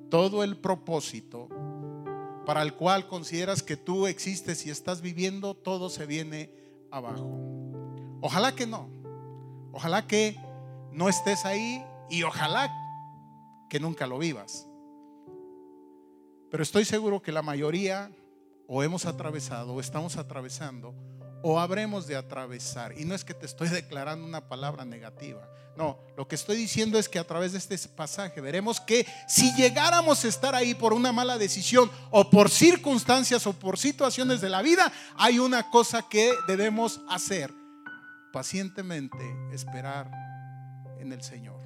todo 0.09 0.43
el 0.43 0.57
propósito 0.57 1.49
para 2.45 2.61
el 2.61 2.73
cual 2.73 3.07
consideras 3.07 3.63
que 3.63 3.75
tú 3.75 4.07
existes 4.07 4.65
y 4.65 4.69
estás 4.69 5.01
viviendo, 5.01 5.55
todo 5.55 5.89
se 5.89 6.05
viene 6.05 6.51
abajo. 6.91 7.39
Ojalá 8.21 8.55
que 8.55 8.67
no. 8.67 8.89
Ojalá 9.71 10.07
que 10.07 10.37
no 10.91 11.09
estés 11.09 11.45
ahí 11.45 11.83
y 12.09 12.23
ojalá 12.23 12.71
que 13.69 13.79
nunca 13.79 14.07
lo 14.07 14.17
vivas. 14.17 14.67
Pero 16.49 16.63
estoy 16.63 16.85
seguro 16.85 17.21
que 17.21 17.31
la 17.31 17.41
mayoría 17.41 18.11
o 18.67 18.83
hemos 18.83 19.05
atravesado 19.05 19.73
o 19.73 19.79
estamos 19.79 20.17
atravesando 20.17 20.95
o 21.43 21.59
habremos 21.59 22.07
de 22.07 22.15
atravesar. 22.15 22.97
Y 22.97 23.05
no 23.05 23.13
es 23.13 23.25
que 23.25 23.33
te 23.33 23.45
estoy 23.45 23.67
declarando 23.69 24.25
una 24.25 24.47
palabra 24.47 24.85
negativa. 24.85 25.49
No, 25.77 25.99
lo 26.15 26.27
que 26.27 26.35
estoy 26.35 26.55
diciendo 26.55 26.97
es 26.97 27.09
que 27.09 27.19
a 27.19 27.27
través 27.27 27.51
de 27.51 27.57
este 27.57 27.77
pasaje 27.89 28.39
veremos 28.39 28.79
que 28.79 29.05
si 29.27 29.53
llegáramos 29.55 30.23
a 30.23 30.27
estar 30.29 30.55
ahí 30.55 30.73
por 30.73 30.93
una 30.93 31.11
mala 31.11 31.37
decisión 31.37 31.91
o 32.11 32.29
por 32.29 32.49
circunstancias 32.49 33.45
o 33.45 33.53
por 33.53 33.77
situaciones 33.77 34.39
de 34.39 34.49
la 34.49 34.61
vida, 34.61 34.91
hay 35.17 35.39
una 35.39 35.69
cosa 35.69 36.07
que 36.07 36.31
debemos 36.47 37.01
hacer. 37.09 37.53
Pacientemente 38.31 39.17
esperar 39.53 40.09
en 40.99 41.11
el 41.11 41.21
Señor. 41.21 41.59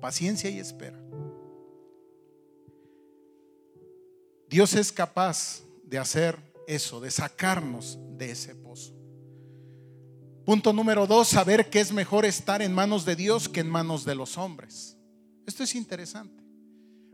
Paciencia 0.00 0.48
y 0.48 0.60
espera. 0.60 0.98
Dios 4.48 4.74
es 4.74 4.92
capaz 4.92 5.62
de 5.82 5.98
hacer 5.98 6.38
eso, 6.68 7.00
de 7.00 7.10
sacarnos 7.10 7.98
de 8.16 8.30
ese 8.30 8.54
pozo. 8.54 8.95
Punto 10.46 10.72
número 10.72 11.08
dos, 11.08 11.26
saber 11.26 11.70
que 11.70 11.80
es 11.80 11.90
mejor 11.90 12.24
estar 12.24 12.62
en 12.62 12.72
manos 12.72 13.04
de 13.04 13.16
Dios 13.16 13.48
que 13.48 13.58
en 13.58 13.68
manos 13.68 14.04
de 14.04 14.14
los 14.14 14.38
hombres. 14.38 14.96
Esto 15.44 15.64
es 15.64 15.74
interesante. 15.74 16.40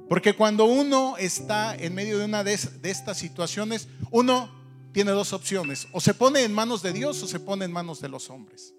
Porque 0.07 0.37
cuando 0.37 0.67
uno 0.67 1.17
está 1.17 1.75
en 1.75 1.95
medio 1.95 2.19
de 2.19 2.27
una 2.27 2.45
de, 2.45 2.53
estas 2.53 3.17
situaciones, 3.17 3.89
uno 4.11 4.51
tiene 4.93 5.13
dos 5.13 5.33
opciones. 5.33 5.89
O 5.93 6.01
se 6.03 6.13
pone 6.13 6.43
en 6.43 6.53
manos 6.53 6.83
de 6.83 6.93
Dios 6.93 7.23
o 7.23 7.27
se 7.27 7.41
pone 7.41 7.65
en 7.65 7.73
manos 7.73 8.03
de 8.03 8.11
los 8.11 8.29
hombres. 8.29 8.75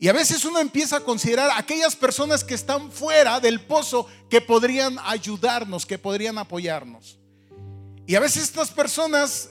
Y 0.00 0.08
a 0.08 0.14
veces 0.14 0.46
uno 0.46 0.58
empieza 0.58 0.96
a 0.96 1.00
considerar 1.00 1.50
aquellas 1.58 1.94
personas 1.94 2.42
que 2.42 2.54
están 2.54 2.90
fuera 2.90 3.38
del 3.38 3.60
pozo 3.60 4.06
que 4.30 4.40
podrían 4.40 4.96
ayudarnos, 5.04 5.84
que 5.84 5.98
podrían 5.98 6.38
apoyarnos. 6.38 7.18
Y 8.06 8.14
a 8.14 8.20
veces 8.20 8.44
estas 8.44 8.70
personas 8.70 9.50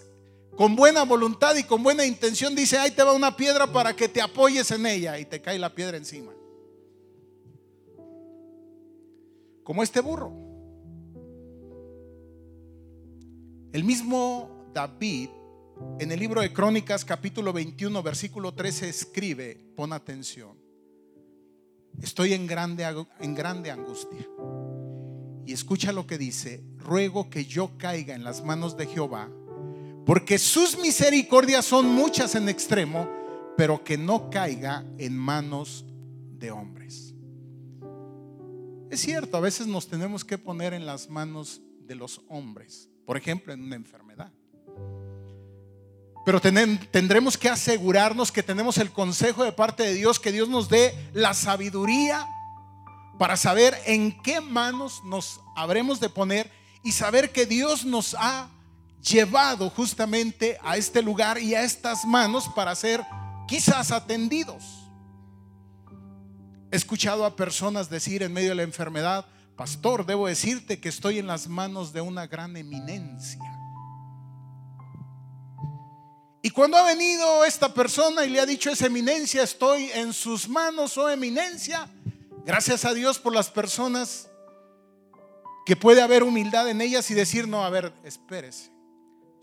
con 0.57 0.75
buena 0.75 1.03
voluntad 1.03 1.55
y 1.55 1.63
con 1.63 1.83
buena 1.83 2.03
intención 2.03 2.55
dice, 2.55 2.79
ahí 2.79 2.89
te 2.89 3.03
va 3.03 3.13
una 3.13 3.37
piedra 3.37 3.71
para 3.71 3.95
que 3.95 4.09
te 4.09 4.21
apoyes 4.21 4.71
en 4.71 4.87
ella 4.87 5.19
y 5.19 5.25
te 5.25 5.39
cae 5.39 5.59
la 5.59 5.73
piedra 5.73 5.97
encima. 5.97 6.33
Como 9.63 9.83
este 9.83 10.01
burro. 10.01 10.33
El 13.71 13.83
mismo 13.83 14.65
David 14.73 15.29
en 15.99 16.11
el 16.11 16.19
libro 16.19 16.41
de 16.41 16.51
Crónicas 16.51 17.05
capítulo 17.05 17.53
21 17.53 18.01
versículo 18.01 18.53
13 18.53 18.89
escribe, 18.89 19.57
pon 19.75 19.93
atención, 19.93 20.57
estoy 22.01 22.33
en 22.33 22.47
grande, 22.47 22.83
en 23.19 23.35
grande 23.35 23.69
angustia. 23.69 24.27
Y 25.45 25.53
escucha 25.53 25.91
lo 25.91 26.07
que 26.07 26.17
dice, 26.17 26.63
ruego 26.77 27.29
que 27.29 27.45
yo 27.45 27.77
caiga 27.77 28.15
en 28.15 28.23
las 28.23 28.43
manos 28.43 28.75
de 28.75 28.87
Jehová, 28.87 29.29
porque 30.07 30.39
sus 30.39 30.77
misericordias 30.77 31.65
son 31.65 31.85
muchas 31.85 32.33
en 32.35 32.47
extremo, 32.47 33.09
pero 33.57 33.83
que 33.83 33.97
no 33.97 34.29
caiga 34.29 34.85
en 34.97 35.17
manos 35.17 35.83
de 36.39 36.49
hombres. 36.49 37.13
Es 38.89 39.01
cierto, 39.01 39.35
a 39.35 39.41
veces 39.41 39.67
nos 39.67 39.89
tenemos 39.89 40.23
que 40.23 40.37
poner 40.37 40.73
en 40.73 40.85
las 40.85 41.09
manos 41.09 41.61
de 41.81 41.95
los 41.95 42.21
hombres, 42.29 42.87
por 43.05 43.17
ejemplo, 43.17 43.51
en 43.51 43.61
una 43.61 43.75
enfermedad. 43.75 44.31
Pero 46.25 46.39
tendremos 46.39 47.37
que 47.37 47.49
asegurarnos 47.49 48.31
que 48.31 48.43
tenemos 48.43 48.77
el 48.77 48.91
consejo 48.91 49.43
de 49.43 49.51
parte 49.51 49.83
de 49.83 49.93
Dios, 49.93 50.21
que 50.21 50.31
Dios 50.31 50.47
nos 50.47 50.69
dé 50.69 50.95
la 51.11 51.33
sabiduría 51.33 52.25
para 53.19 53.35
saber 53.35 53.75
en 53.85 54.21
qué 54.21 54.39
manos 54.39 55.01
nos 55.03 55.41
habremos 55.57 55.99
de 55.99 56.07
poner 56.07 56.49
y 56.81 56.93
saber 56.93 57.33
que 57.33 57.45
Dios 57.45 57.83
nos 57.83 58.15
ha 58.17 58.49
llevado 59.07 59.69
justamente 59.69 60.57
a 60.63 60.77
este 60.77 61.01
lugar 61.01 61.37
y 61.39 61.55
a 61.55 61.63
estas 61.63 62.05
manos 62.05 62.49
para 62.55 62.75
ser 62.75 63.03
quizás 63.47 63.91
atendidos. 63.91 64.63
He 66.71 66.75
escuchado 66.75 67.25
a 67.25 67.35
personas 67.35 67.89
decir 67.89 68.23
en 68.23 68.33
medio 68.33 68.49
de 68.49 68.55
la 68.55 68.63
enfermedad, 68.63 69.25
pastor, 69.55 70.05
debo 70.05 70.27
decirte 70.27 70.79
que 70.79 70.89
estoy 70.89 71.19
en 71.19 71.27
las 71.27 71.47
manos 71.47 71.93
de 71.93 72.01
una 72.01 72.27
gran 72.27 72.57
eminencia. 72.57 73.41
Y 76.41 76.49
cuando 76.49 76.77
ha 76.77 76.83
venido 76.83 77.43
esta 77.45 77.73
persona 77.73 78.25
y 78.25 78.29
le 78.29 78.39
ha 78.39 78.45
dicho 78.45 78.69
esa 78.69 78.85
eminencia, 78.85 79.43
estoy 79.43 79.91
en 79.91 80.13
sus 80.13 80.47
manos, 80.47 80.97
oh 80.97 81.09
eminencia, 81.09 81.89
gracias 82.45 82.85
a 82.85 82.93
Dios 82.93 83.19
por 83.19 83.33
las 83.33 83.49
personas 83.49 84.29
que 85.65 85.75
puede 85.75 86.01
haber 86.01 86.23
humildad 86.23 86.69
en 86.69 86.79
ellas 86.79 87.09
y 87.11 87.13
decir, 87.13 87.47
no, 87.47 87.65
a 87.65 87.69
ver, 87.69 87.91
espérese, 88.03 88.71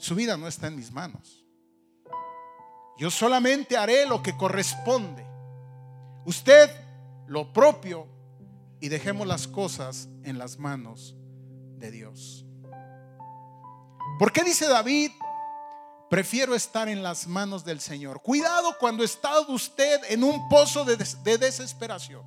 su 0.05 0.15
vida 0.15 0.37
no 0.37 0.47
está 0.47 0.67
en 0.67 0.77
mis 0.77 0.93
manos. 0.93 1.47
Yo 2.99 3.11
solamente 3.11 3.77
haré 3.77 4.05
lo 4.05 4.23
que 4.23 4.37
corresponde. 4.37 5.27
Usted 6.27 6.71
lo 7.27 7.55
propio 7.55 8.07
y 8.81 8.91
dejemos 8.91 9.27
las 9.27 9.49
cosas 9.49 10.09
en 10.23 10.37
las 10.37 10.59
manos 10.59 11.17
de 11.79 11.91
Dios. 11.91 12.45
¿Por 14.19 14.31
qué 14.31 14.45
dice 14.45 14.69
David? 14.69 15.11
Prefiero 16.11 16.55
estar 16.55 16.87
en 16.91 17.03
las 17.03 17.27
manos 17.27 17.65
del 17.65 17.81
Señor. 17.81 18.21
Cuidado 18.21 18.77
cuando 18.79 19.05
está 19.05 19.41
usted 19.41 20.03
en 20.11 20.23
un 20.23 20.51
pozo 20.51 20.85
de, 20.85 20.99
desesperación. 21.39 22.23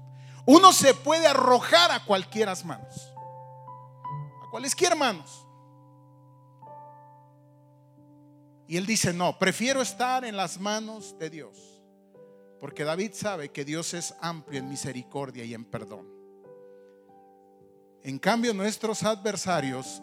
Uno 0.47 0.73
se 0.73 0.95
puede 0.95 1.27
arrojar 1.27 1.91
a 1.91 2.03
cualquiera 2.03 2.55
manos. 2.65 3.13
A 4.43 4.49
cualquier 4.49 4.95
manos. 4.95 5.46
Y 8.67 8.77
él 8.77 8.85
dice, 8.85 9.13
no, 9.13 9.39
prefiero 9.39 9.81
estar 9.81 10.25
en 10.25 10.35
las 10.35 10.59
manos 10.59 11.17
de 11.17 11.29
Dios. 11.29 11.81
Porque 12.59 12.83
David 12.83 13.11
sabe 13.13 13.49
que 13.49 13.63
Dios 13.63 13.93
es 13.93 14.13
amplio 14.19 14.59
en 14.59 14.67
misericordia 14.67 15.45
y 15.45 15.53
en 15.53 15.63
perdón. 15.63 16.07
En 18.03 18.19
cambio, 18.19 18.53
nuestros 18.53 19.03
adversarios 19.03 20.01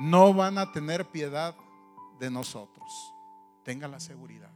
no 0.00 0.34
van 0.34 0.58
a 0.58 0.72
tener 0.72 1.06
piedad 1.06 1.54
de 2.18 2.30
nosotros. 2.30 2.88
Tenga 3.64 3.88
la 3.88 4.00
seguridad. 4.00 4.52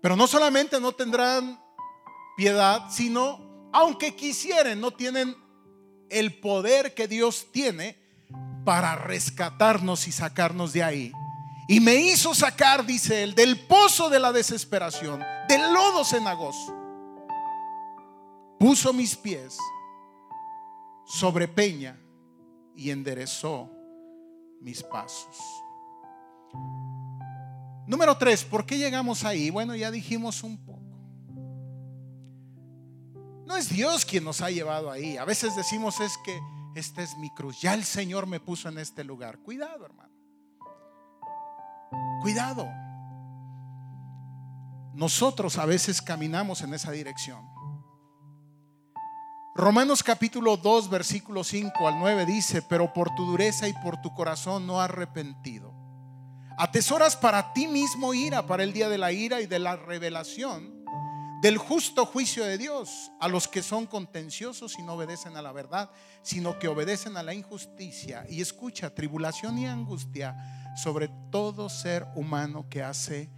Pero 0.00 0.16
no 0.16 0.26
solamente 0.26 0.80
no 0.80 0.92
tendrán 0.92 1.60
piedad, 2.36 2.90
sino, 2.90 3.70
aunque 3.72 4.14
quisieran, 4.14 4.80
no 4.80 4.90
tienen 4.90 5.34
el 6.10 6.38
poder 6.40 6.94
que 6.94 7.08
Dios 7.08 7.48
tiene 7.52 8.03
para 8.64 8.96
rescatarnos 8.96 10.08
y 10.08 10.12
sacarnos 10.12 10.72
de 10.72 10.82
ahí. 10.82 11.12
Y 11.68 11.80
me 11.80 11.94
hizo 11.94 12.34
sacar, 12.34 12.84
dice 12.84 13.22
él, 13.22 13.34
del 13.34 13.66
pozo 13.66 14.10
de 14.10 14.20
la 14.20 14.32
desesperación, 14.32 15.22
del 15.48 15.72
lodo 15.72 16.04
cenagoso. 16.04 16.74
Puso 18.58 18.92
mis 18.92 19.16
pies 19.16 19.56
sobre 21.06 21.48
peña 21.48 21.98
y 22.74 22.90
enderezó 22.90 23.70
mis 24.60 24.82
pasos. 24.82 25.36
Número 27.86 28.16
tres, 28.16 28.44
¿por 28.44 28.64
qué 28.64 28.78
llegamos 28.78 29.24
ahí? 29.24 29.50
Bueno, 29.50 29.74
ya 29.74 29.90
dijimos 29.90 30.42
un 30.42 30.56
poco. 30.64 30.80
No 33.46 33.56
es 33.56 33.68
Dios 33.68 34.04
quien 34.06 34.24
nos 34.24 34.40
ha 34.40 34.50
llevado 34.50 34.90
ahí. 34.90 35.18
A 35.18 35.24
veces 35.24 35.54
decimos 35.54 36.00
es 36.00 36.16
que 36.24 36.40
esta 36.74 37.02
es 37.02 37.16
mi 37.16 37.30
cruz. 37.30 37.60
Ya 37.60 37.74
el 37.74 37.84
Señor 37.84 38.26
me 38.26 38.40
puso 38.40 38.68
en 38.68 38.78
este 38.78 39.04
lugar. 39.04 39.38
Cuidado, 39.38 39.86
hermano. 39.86 40.12
Cuidado. 42.20 42.66
Nosotros 44.94 45.58
a 45.58 45.66
veces 45.66 46.02
caminamos 46.02 46.62
en 46.62 46.74
esa 46.74 46.90
dirección. 46.90 47.48
Romanos 49.56 50.02
capítulo 50.02 50.56
2, 50.56 50.90
versículo 50.90 51.44
5 51.44 51.86
al 51.86 51.98
9 52.00 52.26
dice, 52.26 52.60
pero 52.62 52.92
por 52.92 53.14
tu 53.14 53.24
dureza 53.24 53.68
y 53.68 53.72
por 53.72 54.00
tu 54.02 54.12
corazón 54.12 54.66
no 54.66 54.80
arrepentido. 54.80 55.72
Atesoras 56.58 57.16
para 57.16 57.52
ti 57.52 57.68
mismo 57.68 58.14
ira, 58.14 58.46
para 58.46 58.64
el 58.64 58.72
día 58.72 58.88
de 58.88 58.98
la 58.98 59.12
ira 59.12 59.40
y 59.40 59.46
de 59.46 59.60
la 59.60 59.76
revelación 59.76 60.73
del 61.44 61.58
justo 61.58 62.06
juicio 62.06 62.42
de 62.42 62.56
Dios 62.56 63.12
a 63.20 63.28
los 63.28 63.48
que 63.48 63.62
son 63.62 63.86
contenciosos 63.86 64.78
y 64.78 64.82
no 64.82 64.94
obedecen 64.94 65.36
a 65.36 65.42
la 65.42 65.52
verdad, 65.52 65.90
sino 66.22 66.58
que 66.58 66.68
obedecen 66.68 67.18
a 67.18 67.22
la 67.22 67.34
injusticia. 67.34 68.24
Y 68.30 68.40
escucha, 68.40 68.94
tribulación 68.94 69.58
y 69.58 69.66
angustia 69.66 70.72
sobre 70.74 71.10
todo 71.30 71.68
ser 71.68 72.06
humano 72.14 72.66
que 72.70 72.82
hace 72.82 73.30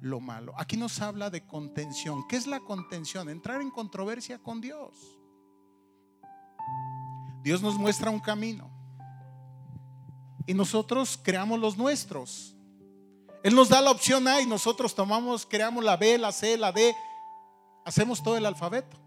lo 0.00 0.18
malo. 0.18 0.54
Aquí 0.56 0.76
nos 0.76 1.00
habla 1.00 1.30
de 1.30 1.46
contención. 1.46 2.26
¿Qué 2.28 2.34
es 2.34 2.48
la 2.48 2.58
contención? 2.58 3.28
Entrar 3.28 3.60
en 3.60 3.70
controversia 3.70 4.40
con 4.40 4.60
Dios. 4.60 4.96
Dios 7.44 7.62
nos 7.62 7.76
muestra 7.76 8.10
un 8.10 8.18
camino 8.18 8.72
y 10.48 10.54
nosotros 10.54 11.16
creamos 11.22 11.60
los 11.60 11.76
nuestros. 11.76 12.56
Él 13.44 13.54
nos 13.54 13.68
da 13.68 13.80
la 13.80 13.92
opción 13.92 14.26
A 14.26 14.40
y 14.40 14.46
nosotros 14.46 14.96
tomamos, 14.96 15.46
creamos 15.46 15.84
la 15.84 15.96
B, 15.96 16.18
la 16.18 16.32
C, 16.32 16.56
la 16.56 16.72
D, 16.72 16.92
hacemos 17.84 18.22
todo 18.22 18.36
el 18.36 18.46
alfabeto. 18.46 18.98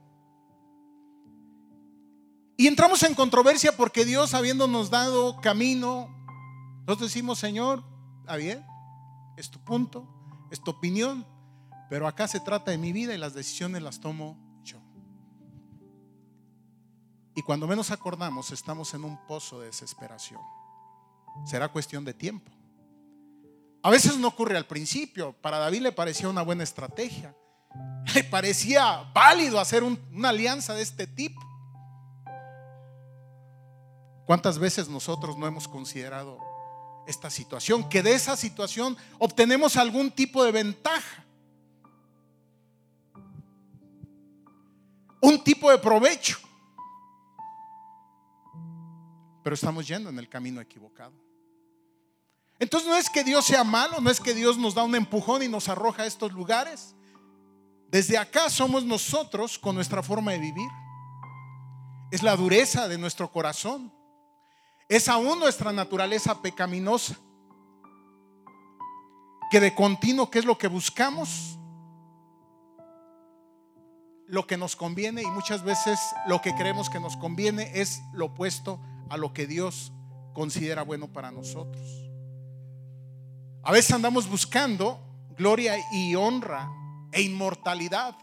Y 2.58 2.68
entramos 2.68 3.04
en 3.04 3.16
controversia 3.16 3.76
porque 3.76 4.06
Dios, 4.06 4.34
habiéndonos 4.34 4.90
dado 4.90 5.42
camino, 5.42 6.10
nosotros 6.88 7.10
decimos, 7.10 7.40
Señor, 7.40 7.84
está 8.22 8.38
bien, 8.38 8.66
es 9.36 9.52
tu 9.52 9.60
punto, 9.60 10.08
es 10.52 10.62
tu 10.62 10.72
opinión, 10.72 11.26
pero 11.90 12.08
acá 12.08 12.28
se 12.28 12.40
trata 12.40 12.72
de 12.72 12.78
mi 12.78 12.94
vida 12.94 13.14
y 13.14 13.18
las 13.18 13.34
decisiones 13.34 13.82
las 13.82 14.00
tomo 14.00 14.38
yo. 14.64 14.80
Y 17.36 17.42
cuando 17.42 17.68
menos 17.68 17.92
acordamos, 17.92 18.52
estamos 18.52 18.94
en 18.94 19.04
un 19.04 19.18
pozo 19.28 19.60
de 19.60 19.68
desesperación. 19.68 20.40
Será 21.46 21.68
cuestión 21.68 22.06
de 22.06 22.14
tiempo. 22.14 22.52
A 23.84 23.90
veces 23.90 24.18
no 24.18 24.30
ocurre 24.30 24.58
al 24.58 24.66
principio. 24.66 25.34
Para 25.42 25.60
David 25.60 25.82
le 25.82 25.92
parecía 25.92 26.30
una 26.30 26.42
buena 26.42 26.64
estrategia. 26.64 27.36
Le 28.14 28.24
parecía 28.24 29.10
válido 29.14 29.60
hacer 29.60 29.84
una 29.84 30.30
alianza 30.30 30.74
de 30.74 30.82
este 30.82 31.08
tipo. 31.08 31.42
¿Cuántas 34.26 34.58
veces 34.58 34.90
nosotros 34.90 35.38
no 35.38 35.46
hemos 35.46 35.68
considerado 35.68 36.40
esta 37.08 37.30
situación? 37.30 37.88
Que 37.88 38.02
de 38.02 38.14
esa 38.14 38.36
situación 38.36 38.98
obtenemos 39.20 39.78
algún 39.78 40.10
tipo 40.12 40.44
de 40.44 40.52
ventaja. 40.52 41.24
Un 45.22 45.44
tipo 45.44 45.70
de 45.70 45.78
provecho. 45.78 46.40
Pero 49.44 49.54
estamos 49.54 49.88
yendo 49.88 50.10
en 50.10 50.18
el 50.18 50.28
camino 50.28 50.60
equivocado. 50.60 51.14
Entonces 52.58 52.90
no 52.90 52.96
es 52.96 53.10
que 53.10 53.24
Dios 53.24 53.46
sea 53.46 53.64
malo, 53.64 54.02
no 54.02 54.10
es 54.10 54.20
que 54.20 54.34
Dios 54.34 54.58
nos 54.58 54.74
da 54.74 54.84
un 54.84 54.96
empujón 54.96 55.44
y 55.44 55.48
nos 55.48 55.70
arroja 55.70 56.04
a 56.04 56.06
estos 56.08 56.32
lugares. 56.32 56.95
Desde 57.90 58.18
acá 58.18 58.50
somos 58.50 58.84
nosotros 58.84 59.58
con 59.58 59.76
nuestra 59.76 60.04
forma 60.04 60.32
de 60.32 60.40
vivir. 60.40 60.70
Es 62.12 62.24
la 62.24 62.36
dureza 62.36 62.88
de 62.88 62.98
nuestro 62.98 63.32
corazón. 63.32 63.92
Es 64.88 65.08
aún 65.08 65.40
nuestra 65.40 65.72
naturaleza 65.72 66.42
pecaminosa. 66.42 67.16
Que 69.52 69.60
de 69.60 69.74
continuo, 69.74 70.30
¿qué 70.30 70.40
es 70.40 70.46
lo 70.46 70.58
que 70.58 70.68
buscamos? 70.68 71.58
Lo 74.28 74.48
que 74.48 74.58
nos 74.58 74.76
conviene 74.76 75.22
y 75.22 75.28
muchas 75.28 75.64
veces 75.64 76.00
lo 76.26 76.42
que 76.42 76.54
creemos 76.56 76.90
que 76.90 77.00
nos 77.00 77.16
conviene 77.16 77.72
es 77.76 78.02
lo 78.14 78.26
opuesto 78.26 78.80
a 79.10 79.18
lo 79.18 79.34
que 79.34 79.46
Dios 79.46 79.92
considera 80.34 80.82
bueno 80.84 81.08
para 81.08 81.32
nosotros. 81.32 81.82
A 83.64 83.72
veces 83.72 83.92
andamos 83.94 84.30
buscando 84.30 85.00
gloria 85.38 85.76
y 85.92 86.16
honra 86.16 86.70
e 87.16 87.22
inmortalidad. 87.22 88.14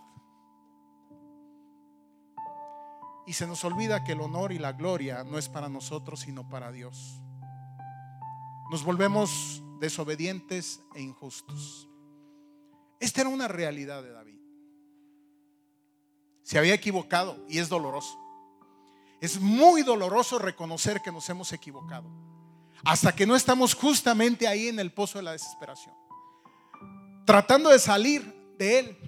Y 3.27 3.33
se 3.33 3.47
nos 3.47 3.65
olvida 3.65 4.05
que 4.05 4.13
el 4.13 4.21
honor 4.21 4.53
y 4.53 4.59
la 4.59 4.73
gloria 4.73 5.25
no 5.25 5.39
es 5.39 5.49
para 5.49 5.71
nosotros, 5.71 6.21
sino 6.21 6.47
para 6.51 6.71
Dios. 6.71 7.19
Nos 8.71 8.85
volvemos 8.85 9.63
desobedientes 9.81 10.81
e 10.95 11.01
injustos. 11.01 11.89
Esta 13.01 13.23
era 13.23 13.31
una 13.31 13.49
realidad 13.49 14.03
de 14.03 14.13
David. 14.13 14.39
Se 16.43 16.59
había 16.59 16.75
equivocado 16.75 17.47
y 17.49 17.59
es 17.59 17.71
doloroso. 17.71 18.19
Es 19.23 19.41
muy 19.41 19.83
doloroso 19.83 20.39
reconocer 20.39 21.01
que 21.01 21.13
nos 21.13 21.29
hemos 21.31 21.53
equivocado 21.55 22.11
hasta 22.85 23.15
que 23.15 23.27
no 23.27 23.37
estamos 23.37 23.75
justamente 23.75 24.47
ahí 24.47 24.69
en 24.69 24.81
el 24.81 24.93
pozo 24.93 25.19
de 25.19 25.23
la 25.23 25.33
desesperación, 25.33 25.95
tratando 27.25 27.71
de 27.71 27.79
salir 27.79 28.42
él. 28.63 28.99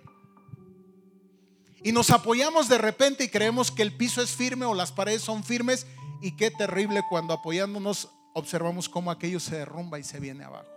Y 1.83 1.93
nos 1.93 2.11
apoyamos 2.11 2.69
de 2.69 2.79
repente 2.79 3.25
y 3.25 3.29
creemos 3.29 3.71
que 3.71 3.83
el 3.83 3.95
piso 3.95 4.23
es 4.23 4.31
firme 4.31 4.65
o 4.65 4.75
las 4.75 4.91
paredes 4.91 5.23
son 5.23 5.45
firmes 5.45 5.87
y 6.23 6.35
qué 6.35 6.51
terrible 6.51 7.03
cuando 7.11 7.35
apoyándonos 7.35 8.09
observamos 8.33 8.89
cómo 8.89 9.11
aquello 9.11 9.39
se 9.39 9.57
derrumba 9.57 9.99
y 9.99 10.03
se 10.03 10.19
viene 10.19 10.45
abajo. 10.45 10.71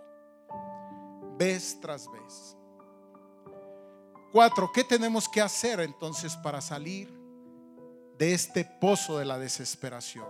Vez 1.38 1.78
tras 1.80 2.10
vez. 2.10 2.56
Cuatro, 4.32 4.70
¿qué 4.72 4.84
tenemos 4.84 5.28
que 5.28 5.40
hacer 5.40 5.80
entonces 5.80 6.36
para 6.36 6.60
salir 6.60 7.10
de 8.18 8.34
este 8.34 8.64
pozo 8.64 9.18
de 9.18 9.24
la 9.24 9.38
desesperación? 9.38 10.26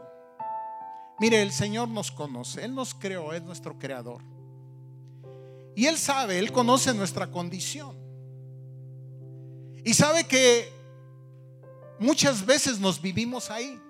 Mire, 1.18 1.42
el 1.42 1.50
Señor 1.50 1.88
nos 1.88 2.12
conoce, 2.12 2.64
Él 2.64 2.76
nos 2.76 2.94
creó, 2.94 3.32
es 3.32 3.42
nuestro 3.42 3.76
creador. 3.78 4.22
Y 5.74 5.86
Él 5.86 5.98
sabe, 5.98 6.38
Él 6.38 6.52
conoce 6.52 6.94
nuestra 6.94 7.32
condición. 7.32 8.07
Y 9.88 9.94
sabe 9.94 10.24
que 10.24 10.70
muchas 11.98 12.44
veces 12.44 12.78
nos 12.78 13.00
vivimos 13.00 13.50
ahí. 13.50 13.80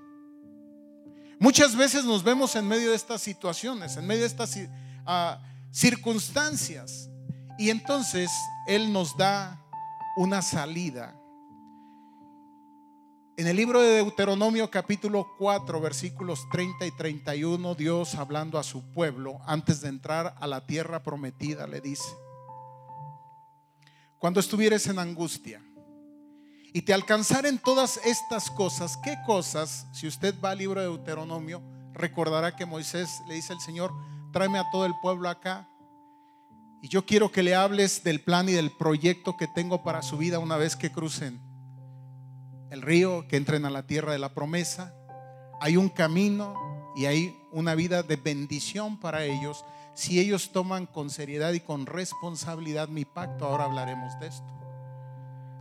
Muchas 1.41 1.75
veces 1.75 2.05
nos 2.05 2.23
vemos 2.23 2.55
en 2.55 2.69
medio 2.69 2.91
de 2.91 2.95
estas 2.95 3.21
situaciones, 3.21 3.97
en 3.97 4.07
medio 4.07 4.21
de 4.21 4.29
estas 4.29 4.57
ah, 5.05 5.43
circunstancias. 5.73 7.11
Y 7.59 7.71
entonces 7.71 8.31
Él 8.69 8.93
nos 8.93 9.17
da 9.17 9.61
una 10.17 10.41
salida 10.41 11.17
en 13.37 13.49
el 13.49 13.57
libro 13.57 13.83
de 13.83 13.97
Deuteronomio 13.97 14.71
capítulo 14.71 15.27
4 15.37 15.81
versículos 15.81 16.49
30 16.53 16.87
y 16.87 16.93
31, 16.93 17.75
Dios 17.75 18.15
hablando 18.15 18.57
a 18.57 18.63
su 18.63 18.89
pueblo 18.93 19.41
antes 19.47 19.81
de 19.81 19.89
entrar 19.89 20.37
a 20.39 20.47
la 20.47 20.65
tierra 20.65 21.03
prometida 21.03 21.67
le 21.67 21.81
dice, 21.81 22.09
cuando 24.21 24.39
estuvieres 24.39 24.87
en 24.87 25.01
angustia 25.01 25.61
y 26.73 26.83
te 26.83 26.93
alcanzaren 26.93 27.59
todas 27.59 27.99
estas 28.05 28.51
cosas, 28.51 28.97
¿qué 28.99 29.17
cosas? 29.27 29.87
Si 29.93 30.07
usted 30.07 30.35
va 30.43 30.51
al 30.51 30.59
libro 30.59 30.81
de 30.81 30.87
Deuteronomio, 30.87 31.63
recordará 31.93 32.55
que 32.55 32.67
Moisés 32.67 33.09
le 33.27 33.35
dice 33.35 33.53
al 33.53 33.61
Señor, 33.61 33.93
tráeme 34.33 34.59
a 34.59 34.71
todo 34.71 34.85
el 34.85 34.95
pueblo 35.01 35.29
acá. 35.29 35.69
Y 36.81 36.89
yo 36.89 37.05
quiero 37.07 37.33
que 37.33 37.43
le 37.43 37.55
hables 37.55 38.05
del 38.05 38.23
plan 38.23 38.49
y 38.49 38.53
del 38.53 38.71
proyecto 38.71 39.37
que 39.37 39.49
tengo 39.49 39.83
para 39.83 40.03
su 40.03 40.17
vida 40.17 40.39
una 40.39 40.57
vez 40.57 40.77
que 40.77 40.93
crucen 40.93 41.41
el 42.71 42.83
río, 42.83 43.27
que 43.29 43.37
entren 43.37 43.65
a 43.65 43.71
la 43.71 43.87
tierra 43.87 44.13
de 44.13 44.19
la 44.19 44.35
promesa. 44.35 44.95
Hay 45.61 45.77
un 45.77 45.89
camino 45.89 46.55
y 46.97 47.07
hay 47.07 47.37
una 47.51 47.75
vida 47.75 48.03
de 48.03 48.17
bendición 48.17 48.99
para 49.01 49.25
ellos 49.25 49.65
si 49.95 50.21
ellos 50.21 50.53
toman 50.53 50.87
con 50.87 51.11
seriedad 51.11 51.53
y 51.53 51.61
con 51.61 51.87
responsabilidad 51.87 52.89
mi 52.89 53.05
pacto. 53.05 53.47
Ahora 53.47 53.65
hablaremos 53.65 54.19
de 54.21 54.29
esto. 54.29 54.58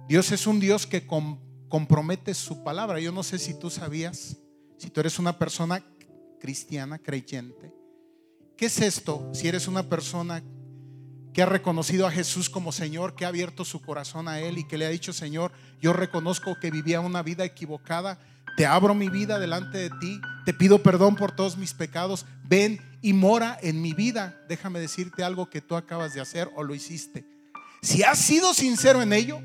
Dios 0.08 0.32
es 0.32 0.48
un 0.48 0.60
Dios 0.60 0.88
que 0.88 1.06
compromete 1.06 2.34
su 2.34 2.64
palabra. 2.64 3.00
Yo 3.00 3.12
no 3.12 3.24
sé 3.24 3.40
si 3.40 3.54
tú 3.54 3.70
sabías, 3.70 4.38
si 4.78 4.90
tú 4.90 5.02
eres 5.02 5.20
una 5.20 5.38
persona 5.38 5.84
cristiana, 6.40 6.98
creyente. 6.98 7.74
¿Qué 8.56 8.68
es 8.68 8.80
esto? 8.80 9.30
Si 9.34 9.48
eres 9.48 9.68
una 9.68 9.84
persona 9.84 10.42
que 11.34 11.42
ha 11.42 11.46
reconocido 11.46 12.08
a 12.08 12.12
Jesús 12.12 12.50
como 12.50 12.72
Señor, 12.72 13.16
que 13.16 13.26
ha 13.26 13.28
abierto 13.28 13.66
su 13.66 13.82
corazón 13.82 14.28
a 14.28 14.40
Él 14.40 14.58
y 14.58 14.68
que 14.68 14.78
le 14.78 14.86
ha 14.86 14.90
dicho, 14.90 15.14
Señor, 15.14 15.52
yo 15.82 15.94
reconozco 15.94 16.56
que 16.60 16.72
vivía 16.72 17.02
una 17.02 17.22
vida 17.22 17.44
equivocada, 17.44 18.18
te 18.56 18.66
abro 18.66 18.96
mi 18.96 19.10
vida 19.10 19.38
delante 19.38 19.78
de 19.78 19.90
ti, 20.00 20.20
te 20.46 20.54
pido 20.54 20.82
perdón 20.82 21.16
por 21.16 21.34
todos 21.34 21.58
mis 21.58 21.74
pecados, 21.74 22.26
ven 22.44 22.80
y 23.04 23.14
mora 23.14 23.60
en 23.62 23.82
mi 23.82 23.94
vida. 23.94 24.42
Déjame 24.48 24.80
decirte 24.80 25.24
algo 25.24 25.50
que 25.50 25.62
tú 25.62 25.76
acabas 25.76 26.14
de 26.16 26.22
hacer 26.22 26.50
o 26.56 26.64
lo 26.64 26.74
hiciste. 26.74 27.24
Si 27.84 28.02
has 28.02 28.18
sido 28.18 28.56
sincero 28.56 29.04
en 29.04 29.14
ello, 29.14 29.40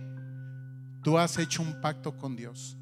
tú 1.03 1.19
has 1.19 1.39
hecho 1.39 1.63
un 1.63 1.81
pacto 1.81 2.17
con 2.17 2.37
Dios. 2.37 2.77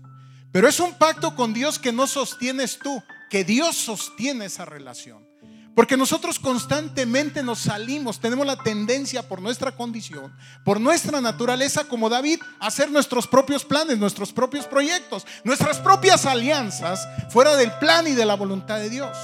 Pero 0.53 0.69
es 0.69 0.81
un 0.81 0.95
pacto 0.95 1.35
con 1.35 1.55
Dios 1.55 1.79
que 1.79 1.93
no 1.93 2.07
sostienes 2.07 2.79
tú, 2.79 3.03
que 3.29 3.45
Dios 3.45 3.77
sostiene 3.77 4.47
esa 4.47 4.65
relación. 4.65 5.29
Porque 5.75 5.97
nosotros 5.97 6.39
constantemente 6.39 7.43
nos 7.43 7.61
salimos, 7.61 8.19
tenemos 8.19 8.45
la 8.45 8.57
tendencia 8.57 9.27
por 9.27 9.41
nuestra 9.41 9.73
condición, 9.73 10.35
por 10.65 10.81
nuestra 10.81 11.21
naturaleza 11.21 11.85
como 11.85 12.09
David, 12.09 12.41
a 12.59 12.67
hacer 12.67 12.91
nuestros 12.91 13.29
propios 13.29 13.65
planes, 13.65 13.97
nuestros 13.97 14.33
propios 14.33 14.67
proyectos, 14.67 15.25
nuestras 15.45 15.79
propias 15.79 16.27
alianzas 16.27 17.09
fuera 17.31 17.57
del 17.57 17.71
plan 17.79 18.07
y 18.09 18.13
de 18.13 18.27
la 18.27 18.35
voluntad 18.35 18.79
de 18.79 18.91
Dios. 18.91 19.17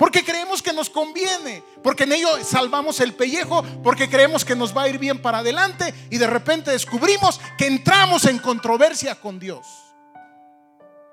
Porque 0.00 0.24
creemos 0.24 0.62
que 0.62 0.72
nos 0.72 0.88
conviene, 0.88 1.62
porque 1.82 2.04
en 2.04 2.12
ello 2.12 2.42
salvamos 2.42 3.00
el 3.00 3.12
pellejo, 3.12 3.62
porque 3.84 4.08
creemos 4.08 4.46
que 4.46 4.56
nos 4.56 4.74
va 4.74 4.84
a 4.84 4.88
ir 4.88 4.98
bien 4.98 5.20
para 5.20 5.40
adelante 5.40 5.92
y 6.08 6.16
de 6.16 6.26
repente 6.26 6.70
descubrimos 6.70 7.38
que 7.58 7.66
entramos 7.66 8.24
en 8.24 8.38
controversia 8.38 9.20
con 9.20 9.38
Dios. 9.38 9.66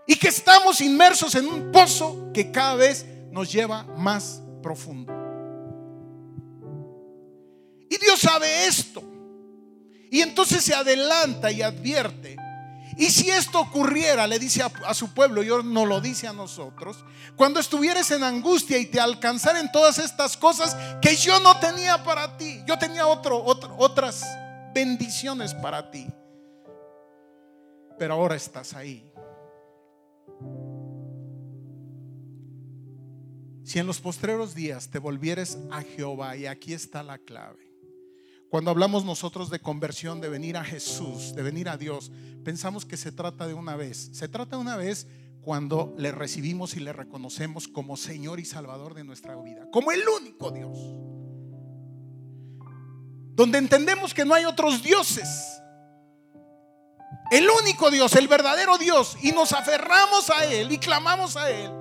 Y 0.08 0.15
que 0.15 0.30
estamos 0.30 0.80
inmersos 0.80 1.36
en 1.36 1.47
un 1.47 1.69
pozo 1.69 2.32
que 2.34 2.50
cada 2.50 2.76
vez 2.76 3.06
nos 3.30 3.52
lleva 3.52 3.84
más 3.84 4.41
profundo. 4.63 5.12
Y 7.89 7.97
Dios 7.97 8.21
sabe 8.21 8.67
esto. 8.67 9.04
Y 10.10 10.21
entonces 10.21 10.63
se 10.63 10.73
adelanta 10.73 11.52
y 11.52 11.62
advierte 11.62 12.37
y 12.98 13.12
si 13.12 13.30
esto 13.30 13.60
ocurriera, 13.60 14.26
le 14.26 14.40
dice 14.40 14.64
a, 14.64 14.94
su 14.96 15.14
pueblo, 15.14 15.44
y 15.44 15.64
no 15.64 15.86
lo 15.86 16.02
dice 16.02 16.28
a 16.28 16.34
nosotros, 16.34 17.06
cuando 17.36 17.60
estuvieres 17.60 18.10
en 18.10 18.24
angustia 18.24 18.80
y 18.80 18.88
te 18.88 19.00
alcanzaren 19.00 19.72
todas 19.72 20.00
estas 20.00 20.36
cosas 20.36 20.76
que 21.00 21.16
yo 21.16 21.40
no 21.40 21.60
tenía 21.60 22.04
para 22.04 22.38
ti, 22.38 22.64
yo 22.66 22.78
tenía 22.80 23.06
otras 23.06 24.24
bendiciones 24.74 25.54
para 25.54 25.92
ti, 25.92 26.08
pero 28.00 28.16
ahora 28.16 28.36
estás 28.36 28.74
ahí. 28.74 29.12
Si 33.64 33.78
en 33.78 33.86
los 33.86 34.00
postreros 34.00 34.56
días 34.56 34.90
te 34.90 34.98
volvieres 34.98 35.58
a 35.70 35.82
Jehová, 35.82 36.36
y 36.36 36.48
aquí 36.48 36.74
está 36.74 37.04
la 37.04 37.20
clave, 37.20 37.66
cuando 38.50 38.72
hablamos 38.72 39.04
nosotros 39.04 39.50
de 39.50 39.60
conversión, 39.60 40.22
de 40.22 40.30
venir 40.30 40.56
a 40.56 40.64
Jesús, 40.64 41.36
de 41.36 41.44
venir 41.44 41.68
a 41.68 41.78
Dios, 41.78 42.12
pensamos 42.46 42.86
que 42.86 42.96
se 42.96 43.12
trata 43.12 43.46
de 43.46 43.54
una 43.54 43.76
vez. 43.76 44.10
Se 44.14 44.30
trata 44.30 44.56
de 44.56 44.62
una 44.62 44.78
vez 44.78 45.08
cuando 45.42 45.94
le 45.98 46.12
recibimos 46.12 46.76
y 46.76 46.80
le 46.80 46.94
reconocemos 46.94 47.68
como 47.68 47.98
Señor 47.98 48.40
y 48.40 48.46
Salvador 48.46 48.94
de 48.94 49.04
nuestra 49.04 49.36
vida, 49.36 49.68
como 49.72 49.92
el 49.92 50.02
único 50.08 50.52
Dios. 50.52 50.78
Donde 53.36 53.58
entendemos 53.58 54.14
que 54.14 54.26
no 54.26 54.34
hay 54.34 54.46
otros 54.46 54.82
dioses. 54.82 55.28
El 57.30 57.50
único 57.50 57.92
Dios, 57.92 58.16
el 58.16 58.28
verdadero 58.30 58.78
Dios, 58.78 59.18
y 59.22 59.32
nos 59.32 59.52
aferramos 59.52 60.30
a 60.30 60.46
Él 60.46 60.72
y 60.72 60.78
clamamos 60.78 61.36
a 61.36 61.52
Él. 61.52 61.72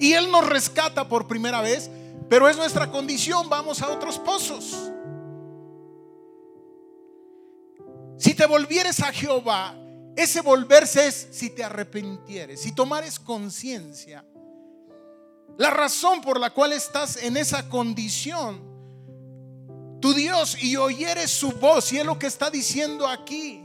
Y 0.00 0.14
Él 0.14 0.30
nos 0.30 0.48
rescata 0.48 1.08
por 1.08 1.28
primera 1.28 1.60
vez, 1.60 1.90
pero 2.30 2.48
es 2.48 2.56
nuestra 2.56 2.90
condición, 2.90 3.48
vamos 3.50 3.82
a 3.82 3.90
otros 3.90 4.18
pozos. 4.18 4.90
Si 8.16 8.34
te 8.34 8.46
volvieres 8.46 9.00
a 9.00 9.12
Jehová, 9.12 9.74
ese 10.16 10.40
volverse 10.40 11.08
es 11.08 11.28
si 11.30 11.50
te 11.50 11.62
arrepintieres, 11.62 12.60
si 12.62 12.72
tomares 12.72 13.18
conciencia. 13.18 14.24
La 15.58 15.70
razón 15.70 16.20
por 16.20 16.40
la 16.40 16.50
cual 16.50 16.72
estás 16.72 17.22
en 17.22 17.36
esa 17.36 17.68
condición, 17.68 18.60
tu 20.00 20.14
Dios, 20.14 20.62
y 20.62 20.76
oyeres 20.76 21.30
su 21.30 21.52
voz, 21.52 21.92
y 21.92 21.98
es 21.98 22.06
lo 22.06 22.18
que 22.18 22.26
está 22.26 22.50
diciendo 22.50 23.06
aquí. 23.06 23.62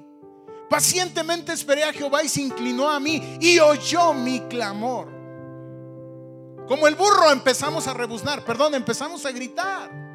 Pacientemente 0.70 1.52
esperé 1.52 1.84
a 1.84 1.92
Jehová 1.92 2.24
y 2.24 2.30
se 2.30 2.42
inclinó 2.42 2.90
a 2.90 3.00
mí 3.00 3.38
y 3.42 3.60
oyó 3.60 4.14
mi 4.14 4.40
clamor. 4.42 5.12
Como 6.68 6.88
el 6.88 6.96
burro 6.96 7.30
empezamos 7.32 7.88
a 7.88 7.94
rebuznar, 7.94 8.46
perdón, 8.46 8.76
empezamos 8.76 9.26
a 9.26 9.32
gritar. 9.32 10.11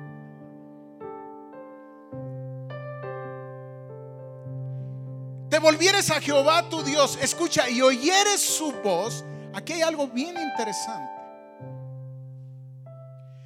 Te 5.48 5.58
volvieres 5.58 6.10
a 6.10 6.20
Jehová 6.20 6.68
tu 6.68 6.82
Dios, 6.82 7.18
escucha, 7.20 7.68
y 7.68 7.80
oyeres 7.80 8.40
su 8.40 8.72
voz, 8.72 9.24
aquí 9.54 9.74
hay 9.74 9.82
algo 9.82 10.08
bien 10.08 10.36
interesante. 10.36 11.12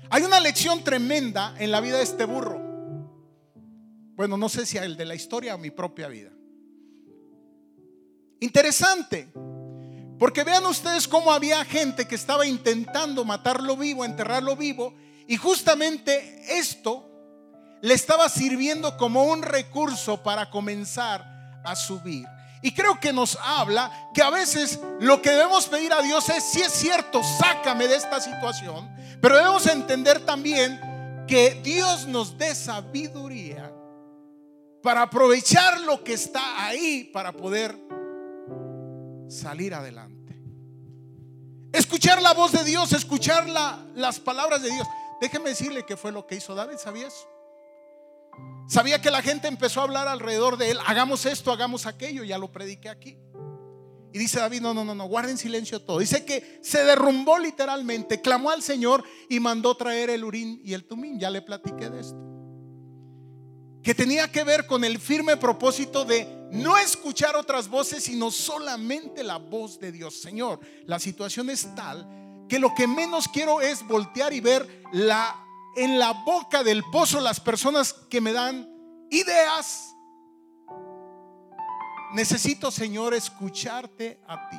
Hay 0.08 0.22
una 0.22 0.40
lección 0.40 0.82
tremenda 0.82 1.54
en 1.58 1.70
la 1.70 1.80
vida 1.80 1.98
de 1.98 2.02
este 2.02 2.24
burro. 2.24 2.60
Bueno, 4.16 4.36
no 4.36 4.48
sé 4.48 4.66
si 4.66 4.76
el 4.76 4.96
de 4.96 5.04
la 5.04 5.14
historia 5.14 5.54
o 5.54 5.58
mi 5.58 5.70
propia 5.70 6.08
vida. 6.08 6.30
Interesante, 8.40 9.28
porque 10.18 10.42
vean 10.42 10.66
ustedes 10.66 11.06
cómo 11.06 11.32
había 11.32 11.64
gente 11.64 12.08
que 12.08 12.16
estaba 12.16 12.46
intentando 12.46 13.24
matarlo 13.24 13.76
vivo, 13.76 14.04
enterrarlo 14.04 14.56
vivo, 14.56 14.94
y 15.28 15.36
justamente 15.36 16.58
esto 16.58 17.06
le 17.82 17.94
estaba 17.94 18.28
sirviendo 18.28 18.96
como 18.96 19.24
un 19.24 19.42
recurso 19.42 20.22
para 20.22 20.50
comenzar 20.50 21.29
a 21.64 21.76
subir. 21.76 22.26
Y 22.62 22.72
creo 22.72 23.00
que 23.00 23.12
nos 23.12 23.38
habla 23.42 23.90
que 24.12 24.22
a 24.22 24.30
veces 24.30 24.78
lo 25.00 25.22
que 25.22 25.30
debemos 25.30 25.66
pedir 25.66 25.92
a 25.92 26.02
Dios 26.02 26.28
es, 26.28 26.44
si 26.44 26.60
es 26.60 26.72
cierto, 26.72 27.22
sácame 27.38 27.88
de 27.88 27.96
esta 27.96 28.20
situación, 28.20 28.90
pero 29.20 29.36
debemos 29.36 29.66
entender 29.66 30.24
también 30.26 31.24
que 31.26 31.60
Dios 31.62 32.06
nos 32.06 32.36
dé 32.36 32.54
sabiduría 32.54 33.72
para 34.82 35.02
aprovechar 35.02 35.80
lo 35.80 36.02
que 36.04 36.14
está 36.14 36.66
ahí 36.66 37.04
para 37.04 37.32
poder 37.32 37.78
salir 39.28 39.74
adelante. 39.74 40.20
Escuchar 41.72 42.20
la 42.20 42.34
voz 42.34 42.52
de 42.52 42.64
Dios, 42.64 42.92
escuchar 42.92 43.46
las 43.94 44.20
palabras 44.20 44.60
de 44.60 44.70
Dios. 44.70 44.86
Déjeme 45.20 45.50
decirle 45.50 45.84
que 45.86 45.96
fue 45.96 46.12
lo 46.12 46.26
que 46.26 46.34
hizo 46.34 46.54
David, 46.54 46.76
¿sabía 46.78 47.06
eso? 47.06 47.28
Sabía 48.66 49.02
que 49.02 49.10
la 49.10 49.22
gente 49.22 49.48
empezó 49.48 49.80
a 49.80 49.84
hablar 49.84 50.06
alrededor 50.06 50.56
de 50.56 50.70
él, 50.70 50.78
hagamos 50.86 51.26
esto, 51.26 51.50
hagamos 51.50 51.86
aquello, 51.86 52.22
ya 52.22 52.38
lo 52.38 52.52
prediqué 52.52 52.88
aquí. 52.88 53.18
Y 54.12 54.18
dice 54.18 54.40
David, 54.40 54.60
no, 54.60 54.74
no, 54.74 54.84
no, 54.84 54.94
no, 54.94 55.06
guarden 55.06 55.38
silencio 55.38 55.80
todo. 55.80 55.98
Dice 55.98 56.24
que 56.24 56.60
se 56.62 56.84
derrumbó 56.84 57.38
literalmente, 57.38 58.20
clamó 58.20 58.50
al 58.50 58.62
Señor 58.62 59.04
y 59.28 59.38
mandó 59.38 59.76
traer 59.76 60.10
el 60.10 60.24
urín 60.24 60.60
y 60.64 60.74
el 60.74 60.84
tumín. 60.84 61.18
Ya 61.18 61.30
le 61.30 61.42
platiqué 61.42 61.90
de 61.90 62.00
esto. 62.00 62.18
Que 63.82 63.94
tenía 63.94 64.30
que 64.30 64.44
ver 64.44 64.66
con 64.66 64.84
el 64.84 64.98
firme 64.98 65.36
propósito 65.36 66.04
de 66.04 66.28
no 66.52 66.76
escuchar 66.76 67.36
otras 67.36 67.68
voces, 67.68 68.04
sino 68.04 68.30
solamente 68.30 69.22
la 69.22 69.38
voz 69.38 69.78
de 69.78 69.92
Dios. 69.92 70.20
Señor, 70.20 70.60
la 70.86 70.98
situación 70.98 71.48
es 71.48 71.74
tal 71.74 72.08
que 72.48 72.58
lo 72.58 72.74
que 72.74 72.88
menos 72.88 73.28
quiero 73.28 73.60
es 73.60 73.86
voltear 73.86 74.32
y 74.32 74.40
ver 74.40 74.82
la 74.92 75.46
en 75.76 75.98
la 75.98 76.12
boca 76.12 76.62
del 76.62 76.82
pozo 76.84 77.20
las 77.20 77.40
personas 77.40 77.92
que 77.92 78.20
me 78.20 78.32
dan 78.32 78.68
ideas. 79.10 79.94
Necesito, 82.12 82.70
Señor, 82.70 83.14
escucharte 83.14 84.20
a 84.26 84.48
ti. 84.48 84.58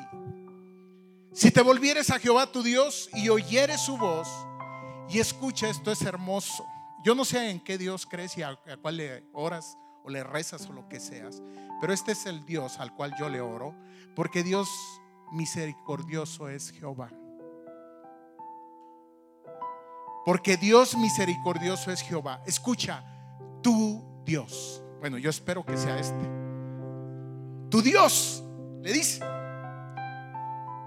Si 1.34 1.52
te 1.52 1.62
volvieres 1.62 2.10
a 2.10 2.20
Jehová 2.20 2.52
tu 2.52 2.64
Dios 2.64 3.10
y 3.14 3.30
oyeres 3.30 3.82
su 3.82 3.98
voz 3.98 4.28
y 5.10 5.20
escucha, 5.20 5.70
esto 5.70 5.92
es 5.92 6.02
hermoso. 6.02 6.66
Yo 7.04 7.16
no 7.16 7.26
sé 7.26 7.50
en 7.50 7.60
qué 7.60 7.78
Dios 7.78 8.06
crees 8.06 8.38
y 8.38 8.44
a, 8.44 8.50
a 8.50 8.78
cuál 8.82 8.98
le 8.98 9.24
oras 9.34 9.78
o 10.04 10.10
le 10.10 10.24
rezas 10.24 10.68
o 10.68 10.74
lo 10.74 10.88
que 10.88 11.00
seas, 11.00 11.42
pero 11.80 11.94
este 11.94 12.14
es 12.14 12.26
el 12.26 12.46
Dios 12.46 12.80
al 12.80 12.94
cual 12.96 13.14
yo 13.20 13.30
le 13.30 13.42
oro, 13.42 13.76
porque 14.16 14.44
Dios 14.44 14.70
misericordioso 15.32 16.50
es 16.50 16.72
Jehová. 16.72 17.12
Porque 20.24 20.58
Dios 20.58 20.96
misericordioso 20.96 21.92
es 21.92 22.02
Jehová. 22.02 22.42
Escucha, 22.46 23.04
tu 23.62 24.24
Dios. 24.24 24.84
Bueno, 25.00 25.18
yo 25.18 25.30
espero 25.30 25.66
que 25.66 25.78
sea 25.78 25.98
este. 25.98 26.30
Tu 27.70 27.82
Dios, 27.82 28.44
le 28.82 28.94
dice. 28.94 29.24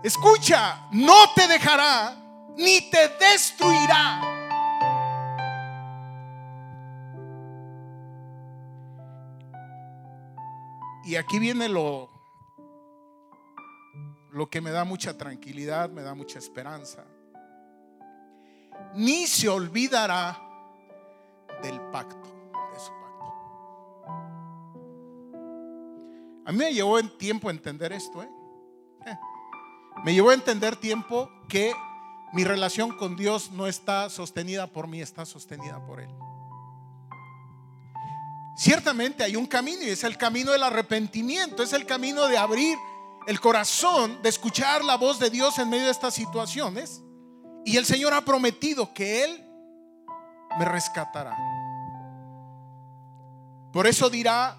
Escucha, 0.05 0.87
no 0.93 1.33
te 1.35 1.49
dejará 1.49 2.17
ni 2.57 2.91
te 2.91 3.09
destruirá. 3.19 4.31
Y 11.05 11.17
aquí 11.17 11.39
viene 11.39 11.69
lo, 11.69 12.09
lo 14.31 14.49
que 14.49 14.61
me 14.61 14.71
da 14.71 14.85
mucha 14.85 15.19
tranquilidad, 15.19 15.91
me 15.91 16.03
da 16.03 16.15
mucha 16.15 16.39
esperanza 16.39 17.05
ni 18.95 19.27
se 19.27 19.49
olvidará 19.49 20.41
del 21.63 21.81
pacto, 21.91 22.29
de 22.73 22.81
su 22.81 22.91
pacto. 22.93 23.35
A 26.47 26.53
mí 26.53 26.59
me 26.59 26.73
llevó 26.73 26.99
en 26.99 27.17
tiempo 27.19 27.51
entender 27.51 27.93
esto, 27.93 28.23
¿eh? 28.23 28.31
¿eh? 29.07 29.19
Me 30.05 30.13
llevó 30.15 30.31
a 30.31 30.35
entender 30.35 30.77
tiempo 30.77 31.31
que 31.49 31.73
mi 32.33 32.45
relación 32.45 32.97
con 32.97 33.17
Dios 33.17 33.53
no 33.53 33.67
está 33.67 34.11
sostenida 34.11 34.67
por 34.67 34.89
mí, 34.89 35.01
está 35.01 35.25
sostenida 35.25 35.85
por 35.87 36.01
Él. 36.01 36.11
Ciertamente 38.57 39.23
hay 39.25 39.37
un 39.37 39.47
camino 39.47 39.83
y 39.83 39.91
es 39.91 40.05
el 40.05 40.17
camino 40.17 40.53
del 40.53 40.65
arrepentimiento, 40.65 41.63
es 41.63 41.73
el 41.73 41.87
camino 41.87 42.27
de 42.27 42.37
abrir 42.37 42.77
el 43.27 43.41
corazón, 43.41 44.21
de 44.23 44.29
escuchar 44.29 44.85
la 44.85 44.97
voz 44.97 45.19
de 45.19 45.31
Dios 45.31 45.59
en 45.59 45.71
medio 45.71 45.85
de 45.85 45.91
estas 45.91 46.15
situaciones. 46.15 47.04
Y 47.65 47.77
el 47.77 47.87
Señor 47.87 48.13
ha 48.13 48.25
prometido 48.25 48.93
que 48.93 49.25
Él 49.25 49.45
me 50.59 50.65
rescatará. 50.65 51.37
Por 53.73 53.87
eso 53.87 54.09
dirá 54.09 54.57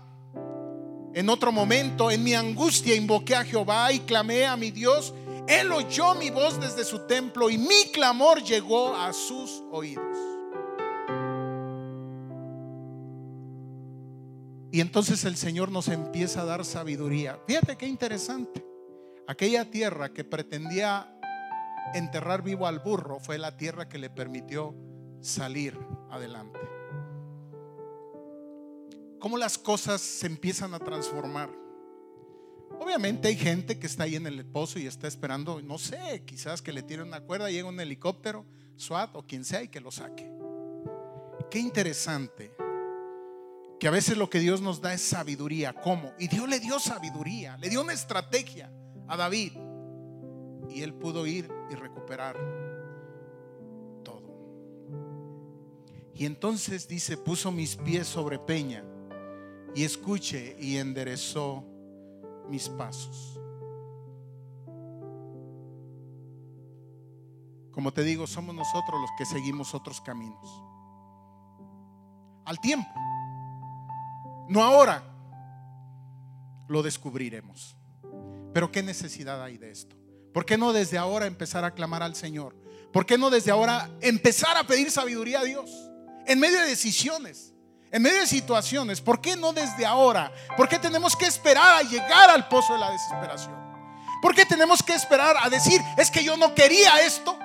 en 1.13 1.29
otro 1.29 1.51
momento, 1.51 2.11
en 2.11 2.23
mi 2.23 2.33
angustia 2.33 2.93
invoqué 2.93 3.35
a 3.35 3.45
Jehová 3.45 3.91
y 3.93 4.01
clamé 4.01 4.45
a 4.45 4.57
mi 4.57 4.71
Dios 4.71 5.13
Él 5.47 5.71
oyó 5.71 6.15
mi 6.15 6.29
voz 6.29 6.59
desde 6.59 6.83
su 6.83 7.05
templo 7.07 7.49
y 7.49 7.57
mi 7.57 7.85
clamor 7.93 8.43
llegó 8.43 8.95
a 8.95 9.13
sus 9.13 9.63
oídos. 9.71 10.17
Y 14.71 14.81
entonces 14.81 15.23
el 15.23 15.37
Señor 15.37 15.71
nos 15.71 15.87
empieza 15.87 16.41
a 16.41 16.45
dar 16.45 16.65
sabiduría. 16.65 17.39
Fíjate 17.47 17.77
qué 17.77 17.87
interesante. 17.87 18.65
Aquella 19.27 19.69
tierra 19.69 20.11
que 20.11 20.23
pretendía 20.23 21.14
enterrar 21.93 22.41
vivo 22.41 22.67
al 22.67 22.79
burro 22.79 23.19
fue 23.19 23.37
la 23.37 23.57
tierra 23.57 23.87
que 23.87 23.97
le 23.97 24.09
permitió 24.09 24.75
salir 25.21 25.77
adelante. 26.09 26.59
Cómo 29.19 29.37
las 29.37 29.57
cosas 29.57 30.01
se 30.01 30.27
empiezan 30.27 30.73
a 30.73 30.79
transformar. 30.79 31.49
Obviamente 32.79 33.27
hay 33.27 33.35
gente 33.35 33.79
que 33.79 33.87
está 33.87 34.03
ahí 34.03 34.15
en 34.15 34.27
el 34.27 34.45
pozo 34.45 34.79
y 34.79 34.85
está 34.85 35.07
esperando, 35.07 35.61
no 35.61 35.77
sé, 35.77 36.23
quizás 36.25 36.61
que 36.61 36.73
le 36.73 36.83
tire 36.83 37.01
una 37.01 37.21
cuerda, 37.21 37.49
llega 37.49 37.67
un 37.67 37.79
helicóptero, 37.79 38.45
SWAT 38.77 39.15
o 39.15 39.25
quien 39.25 39.45
sea 39.45 39.63
y 39.63 39.69
que 39.69 39.79
lo 39.79 39.91
saque. 39.91 40.29
Qué 41.49 41.59
interesante 41.59 42.51
que 43.79 43.87
a 43.87 43.91
veces 43.91 44.17
lo 44.17 44.29
que 44.29 44.39
Dios 44.39 44.61
nos 44.61 44.81
da 44.81 44.93
es 44.93 45.01
sabiduría. 45.01 45.73
¿Cómo? 45.73 46.13
Y 46.19 46.27
Dios 46.27 46.47
le 46.47 46.59
dio 46.59 46.79
sabiduría, 46.79 47.57
le 47.57 47.69
dio 47.69 47.81
una 47.81 47.93
estrategia 47.93 48.71
a 49.07 49.17
David. 49.17 49.53
Y 50.69 50.81
él 50.81 50.93
pudo 50.93 51.25
ir 51.27 51.49
y 51.69 51.75
recuperar 51.75 52.35
todo. 54.03 54.35
Y 56.13 56.25
entonces 56.25 56.87
dice, 56.87 57.17
puso 57.17 57.51
mis 57.51 57.75
pies 57.75 58.07
sobre 58.07 58.39
peña 58.39 58.83
y 59.73 59.83
escuche 59.83 60.55
y 60.59 60.77
enderezó 60.77 61.63
mis 62.49 62.69
pasos. 62.69 63.39
Como 67.71 67.91
te 67.91 68.03
digo, 68.03 68.25
somos 68.25 68.55
nosotros 68.55 69.01
los 69.01 69.09
que 69.17 69.25
seguimos 69.25 69.75
otros 69.75 69.99
caminos. 69.99 70.63
Al 72.45 72.59
tiempo, 72.61 72.89
no 74.47 74.63
ahora, 74.63 75.03
lo 76.69 76.81
descubriremos. 76.81 77.75
Pero 78.53 78.71
¿qué 78.71 78.81
necesidad 78.81 79.43
hay 79.43 79.57
de 79.57 79.71
esto? 79.71 79.97
¿Por 80.35 80.45
qué 80.45 80.57
no 80.57 80.73
desde 80.73 80.97
ahora 80.97 81.27
empezar 81.27 81.63
a 81.63 81.71
clamar 81.71 82.03
al 82.03 82.13
Señor? 82.13 82.57
¿Por 82.91 83.05
qué 83.05 83.17
no 83.17 83.29
desde 83.29 83.51
ahora 83.51 83.89
empezar 84.01 84.57
a 84.57 84.67
pedir 84.67 84.91
sabiduría 84.91 85.39
a 85.39 85.43
Dios? 85.45 85.71
En 86.25 86.41
medio 86.41 86.59
de 86.59 86.65
decisiones, 86.65 87.53
en 87.89 88.01
medio 88.01 88.19
de 88.19 88.27
situaciones. 88.27 88.99
¿Por 88.99 89.21
qué 89.21 89.37
no 89.37 89.53
desde 89.53 89.85
ahora? 89.85 90.33
¿Por 90.57 90.67
qué 90.67 90.77
tenemos 90.77 91.15
que 91.15 91.25
esperar 91.25 91.77
a 91.77 91.83
llegar 91.83 92.29
al 92.29 92.49
pozo 92.49 92.73
de 92.73 92.79
la 92.79 92.91
desesperación? 92.91 93.55
¿Por 94.21 94.35
qué 94.35 94.45
tenemos 94.45 94.83
que 94.83 94.93
esperar 94.93 95.37
a 95.41 95.49
decir, 95.49 95.79
es 95.97 96.11
que 96.11 96.21
yo 96.21 96.35
no 96.35 96.53
quería 96.53 96.99
esto? 96.99 97.39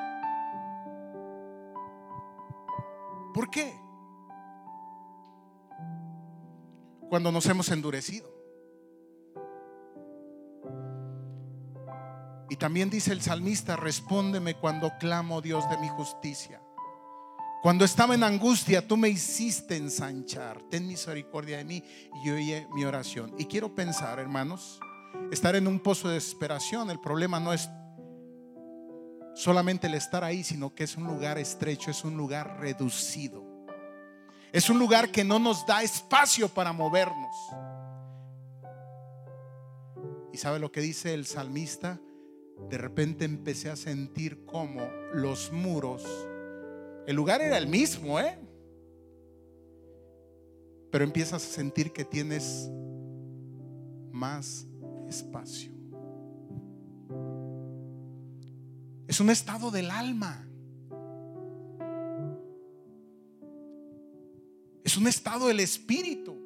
¿Por 3.33 3.49
qué? 3.53 3.73
Cuando 7.09 7.31
nos 7.31 7.47
hemos 7.47 7.69
endurecido. 7.69 8.40
Y 12.51 12.57
también 12.57 12.91
dice 12.91 13.13
el 13.13 13.23
salmista, 13.23 13.77
respóndeme 13.77 14.55
cuando 14.55 14.91
clamo, 14.99 15.41
Dios 15.41 15.71
de 15.71 15.79
mi 15.79 15.89
justicia. 15.89 16.61
Cuando 17.63 17.85
estaba 17.85 18.17
en 18.17 18.25
angustia, 18.25 18.89
tú 18.89 18.97
me 18.97 19.09
hiciste 19.09 19.77
ensanchar. 19.77 20.61
Ten 20.69 20.89
misericordia 20.89 21.59
de 21.59 21.65
mí 21.65 21.85
y 22.25 22.31
oye 22.31 22.67
mi 22.73 22.85
oración. 22.85 23.33
Y 23.39 23.45
quiero 23.45 23.73
pensar, 23.73 24.19
hermanos, 24.19 24.81
estar 25.31 25.55
en 25.55 25.69
un 25.69 25.79
pozo 25.79 26.09
de 26.09 26.15
desesperación. 26.15 26.91
El 26.91 26.99
problema 26.99 27.39
no 27.39 27.53
es 27.53 27.69
solamente 29.37 29.87
el 29.87 29.95
estar 29.95 30.25
ahí, 30.25 30.43
sino 30.43 30.75
que 30.75 30.83
es 30.83 30.97
un 30.97 31.05
lugar 31.05 31.39
estrecho, 31.39 31.93
es 31.93 32.03
un 32.03 32.17
lugar 32.17 32.59
reducido. 32.59 33.45
Es 34.51 34.69
un 34.69 34.81
lugar 34.81 35.13
que 35.13 35.23
no 35.23 35.39
nos 35.39 35.65
da 35.67 35.85
espacio 35.85 36.49
para 36.49 36.73
movernos. 36.73 37.37
¿Y 40.33 40.37
sabe 40.39 40.59
lo 40.59 40.73
que 40.73 40.81
dice 40.81 41.15
el 41.15 41.27
salmista? 41.27 42.01
De 42.69 42.79
repente 42.79 43.25
empecé 43.25 43.71
a 43.71 43.77
sentir 43.77 44.45
como 44.45 44.83
los 45.13 45.53
muros, 45.53 46.05
el 47.07 47.17
lugar 47.17 47.41
era 47.41 47.59
el 47.59 47.67
mismo, 47.67 48.21
¿eh? 48.21 48.39
Pero 50.91 51.05
empiezas 51.05 51.45
a 51.45 51.53
sentir 51.53 51.93
que 51.93 52.05
tienes 52.05 52.71
más 54.13 54.67
espacio. 55.09 55.73
Es 59.09 59.19
un 59.19 59.31
estado 59.31 59.71
del 59.71 59.91
alma. 59.91 60.47
Es 64.85 64.97
un 64.97 65.07
estado 65.07 65.49
del 65.49 65.61
espíritu. 65.61 66.37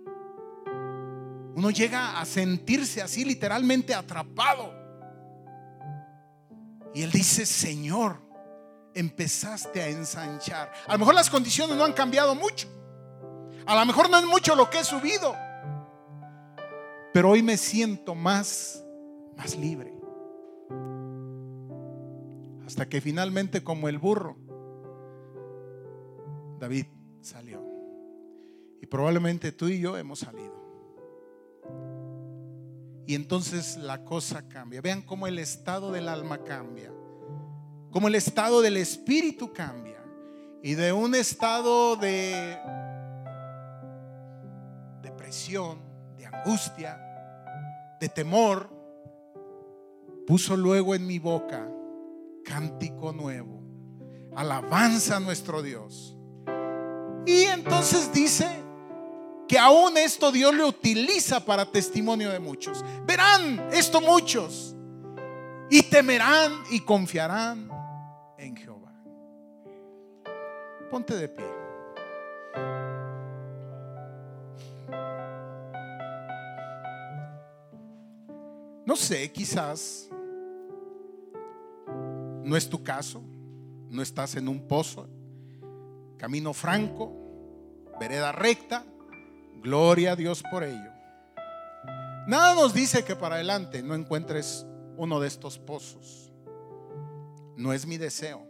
Uno 1.56 1.70
llega 1.70 2.20
a 2.20 2.24
sentirse 2.24 3.00
así 3.02 3.24
literalmente 3.24 3.94
atrapado. 3.94 4.83
Y 6.94 7.02
él 7.02 7.10
dice, 7.10 7.44
Señor, 7.44 8.18
empezaste 8.94 9.82
a 9.82 9.88
ensanchar. 9.88 10.72
A 10.86 10.92
lo 10.92 11.00
mejor 11.00 11.14
las 11.14 11.28
condiciones 11.28 11.76
no 11.76 11.84
han 11.84 11.92
cambiado 11.92 12.34
mucho. 12.34 12.68
A 13.66 13.74
lo 13.74 13.84
mejor 13.84 14.08
no 14.08 14.18
es 14.18 14.24
mucho 14.24 14.54
lo 14.54 14.70
que 14.70 14.80
he 14.80 14.84
subido. 14.84 15.34
Pero 17.12 17.30
hoy 17.30 17.42
me 17.42 17.56
siento 17.56 18.14
más, 18.14 18.84
más 19.36 19.56
libre. 19.56 19.92
Hasta 22.66 22.88
que 22.88 23.00
finalmente 23.00 23.62
como 23.62 23.88
el 23.88 23.98
burro, 23.98 24.36
David 26.58 26.86
salió. 27.20 27.62
Y 28.80 28.86
probablemente 28.86 29.52
tú 29.52 29.68
y 29.68 29.80
yo 29.80 29.96
hemos 29.96 30.20
salido. 30.20 30.63
Y 33.06 33.14
entonces 33.14 33.76
la 33.76 34.04
cosa 34.04 34.48
cambia. 34.48 34.80
Vean 34.80 35.02
cómo 35.02 35.26
el 35.26 35.38
estado 35.38 35.92
del 35.92 36.08
alma 36.08 36.38
cambia. 36.42 36.92
Cómo 37.90 38.08
el 38.08 38.14
estado 38.14 38.62
del 38.62 38.76
espíritu 38.76 39.52
cambia. 39.52 40.02
Y 40.62 40.74
de 40.74 40.92
un 40.92 41.14
estado 41.14 41.96
de 41.96 42.58
depresión, 45.02 45.78
de 46.16 46.26
angustia, 46.26 46.98
de 48.00 48.08
temor, 48.08 48.70
puso 50.26 50.56
luego 50.56 50.94
en 50.94 51.06
mi 51.06 51.18
boca 51.18 51.68
cántico 52.44 53.12
nuevo. 53.12 53.62
Alabanza 54.34 55.16
a 55.16 55.20
nuestro 55.20 55.62
Dios. 55.62 56.16
Y 57.26 57.42
entonces 57.44 58.12
dice, 58.12 58.63
que 59.48 59.58
aún 59.58 59.96
esto 59.96 60.32
Dios 60.32 60.54
lo 60.54 60.68
utiliza 60.68 61.44
para 61.44 61.66
testimonio 61.66 62.30
de 62.30 62.40
muchos. 62.40 62.84
Verán 63.06 63.68
esto 63.72 64.00
muchos 64.00 64.74
y 65.70 65.82
temerán 65.82 66.52
y 66.70 66.80
confiarán 66.80 67.68
en 68.38 68.56
Jehová. 68.56 68.92
Ponte 70.90 71.14
de 71.14 71.28
pie. 71.28 71.44
No 78.86 78.96
sé, 78.96 79.32
quizás 79.32 80.08
no 82.44 82.56
es 82.56 82.68
tu 82.68 82.82
caso, 82.82 83.22
no 83.88 84.02
estás 84.02 84.36
en 84.36 84.46
un 84.46 84.68
pozo, 84.68 85.08
camino 86.18 86.52
franco, 86.52 87.10
vereda 87.98 88.30
recta, 88.30 88.84
Gloria 89.64 90.12
a 90.12 90.16
Dios 90.16 90.42
por 90.42 90.62
ello. 90.62 90.92
Nada 92.26 92.54
nos 92.54 92.74
dice 92.74 93.02
que 93.02 93.16
para 93.16 93.36
adelante 93.36 93.82
no 93.82 93.94
encuentres 93.94 94.66
uno 94.98 95.20
de 95.20 95.26
estos 95.26 95.58
pozos. 95.58 96.30
No 97.56 97.72
es 97.72 97.86
mi 97.86 97.96
deseo. 97.96 98.42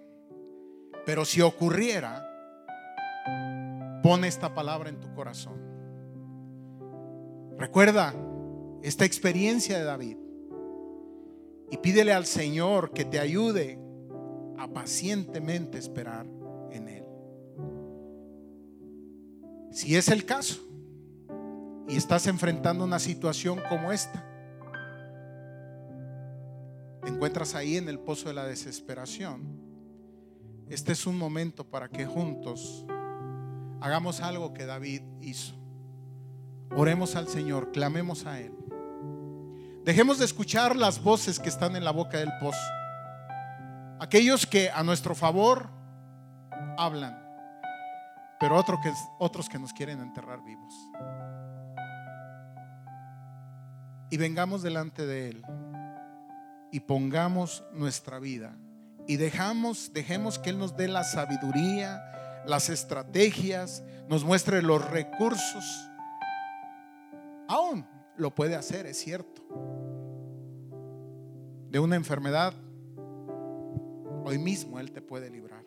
Pero 1.07 1.25
si 1.25 1.41
ocurriera, 1.41 2.29
pone 4.03 4.27
esta 4.27 4.57
palabra 4.57 4.89
en 4.89 4.99
tu 4.99 5.15
corazón. 5.15 5.55
Recuerda 7.59 8.13
esta 8.83 9.05
experiencia 9.05 9.79
de 9.79 9.85
David 9.85 10.17
y 11.71 11.77
pídele 11.77 12.13
al 12.13 12.27
Señor 12.27 12.91
que 12.91 13.05
te 13.05 13.21
ayude 13.21 13.79
a 14.59 14.67
pacientemente 14.67 15.79
esperar 15.79 16.27
en 16.73 16.89
Él. 16.89 17.05
Si 19.71 19.95
es 19.95 20.09
el 20.09 20.25
caso, 20.25 20.74
y 21.89 21.97
estás 21.97 22.27
enfrentando 22.27 22.85
una 22.85 22.99
situación 22.99 23.61
como 23.69 23.93
esta, 23.93 24.25
te 27.03 27.11
encuentras 27.11 27.55
ahí 27.55 27.77
en 27.77 27.89
el 27.89 27.99
pozo 27.99 28.29
de 28.29 28.35
la 28.35 28.45
desesperación, 28.45 29.65
este 30.69 30.93
es 30.93 31.07
un 31.07 31.19
momento 31.19 31.69
para 31.69 31.89
que 31.89 32.07
juntos 32.07 32.87
hagamos 33.81 34.21
algo 34.21 34.55
que 34.55 34.65
David 34.65 35.03
hizo. 35.21 35.55
Oremos 36.71 37.17
al 37.17 37.29
Señor, 37.29 37.71
clamemos 37.71 38.25
a 38.25 38.41
Él. 38.41 38.53
Dejemos 39.85 40.19
de 40.19 40.25
escuchar 40.25 40.75
las 40.75 41.03
voces 41.03 41.39
que 41.39 41.51
están 41.51 41.77
en 41.77 41.85
la 41.85 41.91
boca 41.91 42.17
del 42.19 42.31
pozo. 42.41 42.59
Aquellos 44.01 44.47
que 44.47 44.71
a 44.71 44.83
nuestro 44.83 45.15
favor 45.15 45.69
hablan, 46.79 47.23
pero 48.41 48.57
otros 48.57 48.81
que, 48.83 48.93
otros 49.19 49.49
que 49.49 49.59
nos 49.59 49.73
quieren 49.75 50.01
enterrar 50.01 50.43
vivos. 50.43 50.75
Y 54.15 54.17
vengamos 54.17 54.63
delante 54.63 55.07
de 55.07 55.31
Él 55.31 55.43
y 56.71 56.79
pongamos 56.79 57.65
nuestra 57.73 58.21
vida 58.21 58.57
y 59.09 59.17
dejamos, 59.17 59.91
dejemos 59.93 60.39
que 60.39 60.51
Él 60.51 60.59
nos 60.61 60.77
dé 60.77 60.87
la 60.87 61.03
sabiduría, 61.03 62.01
las 62.47 62.69
estrategias, 62.69 63.83
nos 64.09 64.23
muestre 64.23 64.63
los 64.63 64.89
recursos. 64.89 65.65
Aún 67.49 67.85
lo 68.17 68.33
puede 68.33 68.55
hacer, 68.55 68.87
es 68.87 68.99
cierto. 68.99 69.43
De 71.71 71.81
una 71.81 71.97
enfermedad, 71.97 72.55
hoy 74.25 74.39
mismo 74.39 74.79
Él 74.79 74.93
te 74.93 75.03
puede 75.03 75.29
librar. 75.29 75.65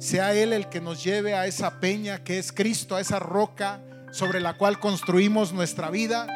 Sea 0.00 0.34
Él 0.34 0.52
el 0.52 0.68
que 0.68 0.80
nos 0.80 1.04
lleve 1.04 1.34
a 1.34 1.46
esa 1.46 1.78
peña 1.78 2.24
que 2.24 2.40
es 2.40 2.50
Cristo, 2.50 2.96
a 2.96 3.00
esa 3.00 3.20
roca 3.20 3.80
sobre 4.12 4.40
la 4.40 4.56
cual 4.56 4.78
construimos 4.78 5.52
nuestra 5.52 5.90
vida 5.90 6.28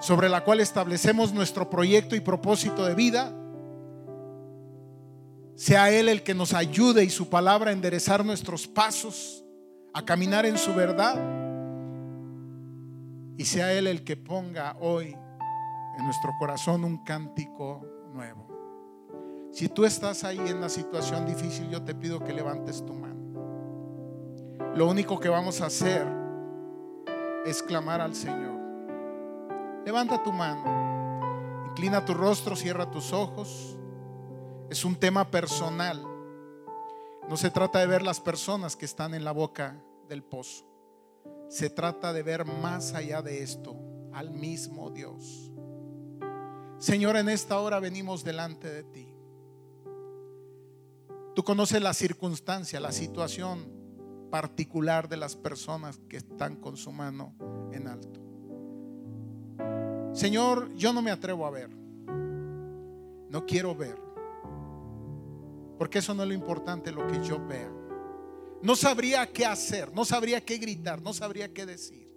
sobre 0.00 0.30
la 0.30 0.42
cual 0.42 0.60
establecemos 0.60 1.32
nuestro 1.32 1.68
proyecto 1.68 2.16
y 2.16 2.20
propósito 2.20 2.86
de 2.86 2.94
vida. 2.94 3.32
Sea 5.54 5.90
Él 5.90 6.08
el 6.08 6.22
que 6.22 6.34
nos 6.34 6.54
ayude 6.54 7.04
y 7.04 7.10
su 7.10 7.28
palabra 7.28 7.70
a 7.70 7.74
enderezar 7.74 8.24
nuestros 8.24 8.66
pasos, 8.66 9.44
a 9.92 10.02
caminar 10.04 10.46
en 10.46 10.56
su 10.56 10.74
verdad. 10.74 11.16
Y 13.36 13.44
sea 13.44 13.72
Él 13.74 13.86
el 13.86 14.04
que 14.04 14.16
ponga 14.16 14.76
hoy 14.80 15.14
en 15.98 16.04
nuestro 16.04 16.32
corazón 16.38 16.84
un 16.84 17.04
cántico 17.04 17.86
nuevo. 18.14 18.48
Si 19.52 19.68
tú 19.68 19.84
estás 19.84 20.24
ahí 20.24 20.38
en 20.38 20.58
una 20.58 20.70
situación 20.70 21.26
difícil, 21.26 21.68
yo 21.68 21.82
te 21.82 21.94
pido 21.94 22.20
que 22.20 22.32
levantes 22.32 22.84
tu 22.86 22.94
mano. 22.94 23.20
Lo 24.74 24.88
único 24.88 25.20
que 25.20 25.28
vamos 25.28 25.60
a 25.60 25.66
hacer 25.66 26.19
es 27.46 27.62
clamar 27.62 28.00
al 28.00 28.14
Señor. 28.14 28.58
Levanta 29.84 30.22
tu 30.22 30.32
mano, 30.32 31.66
inclina 31.68 32.04
tu 32.04 32.14
rostro, 32.14 32.54
cierra 32.54 32.90
tus 32.90 33.12
ojos. 33.12 33.76
Es 34.68 34.84
un 34.84 34.96
tema 34.96 35.30
personal. 35.30 36.04
No 37.28 37.36
se 37.36 37.50
trata 37.50 37.78
de 37.80 37.86
ver 37.86 38.02
las 38.02 38.20
personas 38.20 38.76
que 38.76 38.84
están 38.84 39.14
en 39.14 39.24
la 39.24 39.32
boca 39.32 39.82
del 40.08 40.22
pozo. 40.22 40.66
Se 41.48 41.70
trata 41.70 42.12
de 42.12 42.22
ver 42.22 42.44
más 42.44 42.94
allá 42.94 43.22
de 43.22 43.42
esto 43.42 43.76
al 44.12 44.30
mismo 44.30 44.90
Dios. 44.90 45.50
Señor, 46.78 47.16
en 47.16 47.28
esta 47.28 47.58
hora 47.58 47.78
venimos 47.80 48.24
delante 48.24 48.70
de 48.70 48.82
ti. 48.84 49.14
Tú 51.34 51.44
conoces 51.44 51.80
la 51.80 51.94
circunstancia, 51.94 52.80
la 52.80 52.92
situación 52.92 53.79
particular 54.30 55.08
de 55.08 55.16
las 55.16 55.36
personas 55.36 55.98
que 56.08 56.16
están 56.16 56.56
con 56.56 56.76
su 56.76 56.92
mano 56.92 57.34
en 57.72 57.88
alto. 57.88 58.20
Señor, 60.12 60.72
yo 60.74 60.92
no 60.92 61.02
me 61.02 61.10
atrevo 61.10 61.46
a 61.46 61.50
ver. 61.50 61.70
No 63.28 63.46
quiero 63.46 63.74
ver. 63.74 63.96
Porque 65.78 65.98
eso 65.98 66.14
no 66.14 66.22
es 66.22 66.28
lo 66.28 66.34
importante, 66.34 66.92
lo 66.92 67.06
que 67.06 67.22
yo 67.22 67.44
vea. 67.46 67.70
No 68.62 68.76
sabría 68.76 69.26
qué 69.32 69.46
hacer, 69.46 69.92
no 69.94 70.04
sabría 70.04 70.44
qué 70.44 70.58
gritar, 70.58 71.00
no 71.00 71.12
sabría 71.14 71.52
qué 71.52 71.64
decir. 71.64 72.10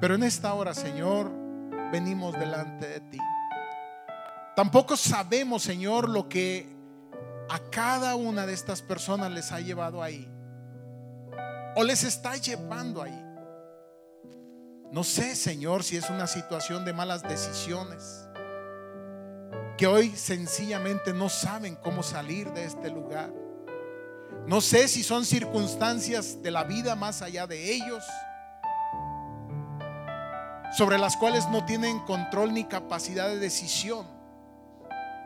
Pero 0.00 0.14
en 0.14 0.22
esta 0.22 0.54
hora, 0.54 0.74
Señor, 0.74 1.30
venimos 1.90 2.38
delante 2.38 2.86
de 2.86 3.00
ti. 3.00 3.18
Tampoco 4.54 4.96
sabemos, 4.96 5.62
Señor, 5.62 6.08
lo 6.08 6.28
que 6.28 6.66
a 7.52 7.58
cada 7.70 8.14
una 8.14 8.46
de 8.46 8.54
estas 8.54 8.80
personas 8.80 9.30
les 9.30 9.52
ha 9.52 9.60
llevado 9.60 10.02
ahí. 10.02 10.26
O 11.76 11.84
les 11.84 12.02
está 12.02 12.34
llevando 12.36 13.02
ahí. 13.02 13.24
No 14.90 15.04
sé, 15.04 15.36
Señor, 15.36 15.84
si 15.84 15.98
es 15.98 16.08
una 16.08 16.26
situación 16.26 16.86
de 16.86 16.94
malas 16.94 17.22
decisiones, 17.22 18.26
que 19.76 19.86
hoy 19.86 20.16
sencillamente 20.16 21.12
no 21.12 21.28
saben 21.28 21.76
cómo 21.76 22.02
salir 22.02 22.50
de 22.54 22.64
este 22.64 22.88
lugar. 22.88 23.30
No 24.46 24.62
sé 24.62 24.88
si 24.88 25.02
son 25.02 25.26
circunstancias 25.26 26.42
de 26.42 26.50
la 26.50 26.64
vida 26.64 26.96
más 26.96 27.20
allá 27.20 27.46
de 27.46 27.70
ellos, 27.70 28.02
sobre 30.72 30.96
las 30.96 31.18
cuales 31.18 31.46
no 31.50 31.66
tienen 31.66 31.98
control 32.06 32.54
ni 32.54 32.64
capacidad 32.64 33.28
de 33.28 33.38
decisión. 33.38 34.21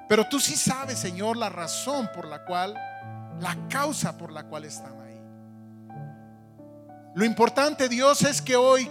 Pero 0.09 0.29
tú 0.29 0.39
sí 0.39 0.57
sabes, 0.57 0.99
Señor, 0.99 1.37
la 1.37 1.49
razón 1.49 2.09
por 2.15 2.27
la 2.27 2.45
cual, 2.45 2.75
la 3.41 3.57
causa 3.69 4.17
por 4.17 4.33
la 4.33 4.45
cual 4.45 4.65
están 4.65 5.01
ahí. 5.01 5.21
Lo 7.15 7.25
importante, 7.25 7.89
Dios, 7.89 8.23
es 8.23 8.41
que 8.41 8.57
hoy 8.57 8.89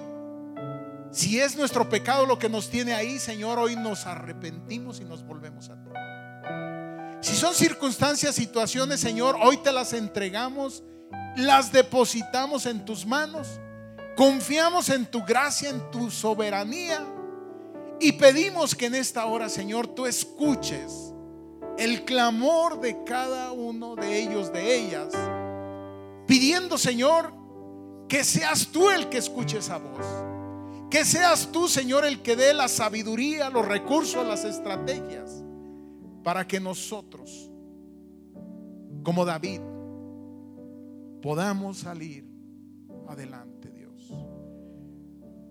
si 1.16 1.40
es 1.40 1.56
nuestro 1.56 1.88
pecado 1.88 2.26
lo 2.26 2.38
que 2.38 2.50
nos 2.50 2.70
tiene 2.70 2.94
ahí, 2.94 3.20
Señor, 3.20 3.58
hoy 3.58 3.78
nos 3.78 4.06
arrepentimos 4.06 5.00
y 5.00 5.06
nos 5.06 5.26
volvemos 5.26 5.70
a 5.70 5.82
ti. 5.82 5.90
Si 7.22 7.38
son 7.38 7.56
circunstancias, 7.56 8.36
situaciones, 8.36 9.00
Señor, 9.00 9.38
hoy 9.42 9.56
te 9.56 9.72
las 9.72 9.94
entregamos, 9.94 10.84
las 11.38 11.72
depositamos 11.72 12.66
en 12.66 12.84
tus 12.84 13.06
manos, 13.06 13.62
confiamos 14.18 14.90
en 14.90 15.06
tu 15.06 15.24
gracia, 15.24 15.70
en 15.70 15.90
tu 15.90 16.12
soberanía 16.12 17.02
y 18.02 18.12
pedimos 18.12 18.76
que 18.76 18.88
en 18.88 18.96
esta 18.96 19.26
hora, 19.26 19.48
Señor, 19.48 19.88
tú 19.88 20.06
escuches 20.06 21.05
el 21.78 22.06
clamor 22.06 22.80
de 22.80 23.04
cada 23.04 23.52
uno 23.52 23.96
de 23.96 24.20
ellos, 24.20 24.52
de 24.52 24.76
ellas, 24.76 25.14
pidiendo, 26.26 26.78
Señor, 26.78 27.34
que 28.08 28.24
seas 28.24 28.68
tú 28.68 28.90
el 28.90 29.10
que 29.10 29.18
escuche 29.18 29.58
esa 29.58 29.78
voz. 29.78 30.06
Que 30.90 31.04
seas 31.04 31.50
tú, 31.52 31.68
Señor, 31.68 32.06
el 32.06 32.22
que 32.22 32.36
dé 32.36 32.54
la 32.54 32.68
sabiduría, 32.68 33.50
los 33.50 33.68
recursos, 33.68 34.26
las 34.26 34.46
estrategias, 34.46 35.44
para 36.24 36.48
que 36.48 36.60
nosotros, 36.60 37.52
como 39.04 39.26
David, 39.26 39.62
podamos 41.22 41.80
salir 41.80 42.26
adelante, 43.10 43.72
Dios. 43.72 44.14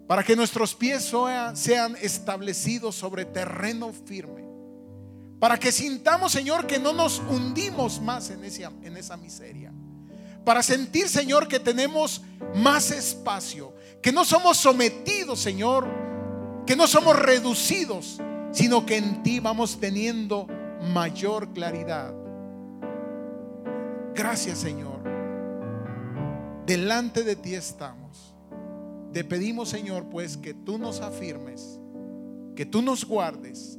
Para 0.07 0.22
que 0.22 0.37
nuestros 0.37 0.75
pies 0.75 1.12
sean 1.55 1.97
establecidos 2.01 2.95
sobre 2.95 3.25
terreno 3.25 3.93
firme. 3.93 4.43
Para 5.39 5.59
que 5.59 5.72
sintamos, 5.72 6.32
Señor, 6.32 6.66
que 6.66 6.78
no 6.78 6.93
nos 6.93 7.18
hundimos 7.18 8.01
más 8.01 8.30
en 8.30 8.45
esa, 8.45 8.72
en 8.82 8.97
esa 8.97 9.16
miseria. 9.16 9.72
Para 10.45 10.62
sentir, 10.62 11.09
Señor, 11.09 11.49
que 11.49 11.59
tenemos 11.59 12.22
más 12.55 12.91
espacio 12.91 13.74
que 14.05 14.12
no 14.12 14.26
somos 14.26 14.59
sometidos, 14.59 15.41
Señor, 15.41 15.89
que 16.66 16.76
no 16.76 16.87
somos 16.87 17.18
reducidos, 17.18 18.20
sino 18.53 18.85
que 18.85 18.99
en 18.99 19.22
ti 19.22 19.41
vamos 19.41 19.80
teniendo 19.80 20.47
mayor 20.93 21.55
claridad. 21.55 22.14
Gracias, 24.14 24.59
Señor. 24.59 25.03
Delante 26.66 27.24
de 27.24 27.35
ti 27.35 27.55
estamos. 27.55 28.35
Te 29.14 29.24
pedimos, 29.24 29.70
Señor, 29.70 30.11
pues 30.11 30.37
que 30.37 30.53
tú 30.53 30.76
nos 30.76 31.01
afirmes, 31.01 31.80
que 32.55 32.66
tú 32.66 32.82
nos 32.82 33.07
guardes 33.07 33.78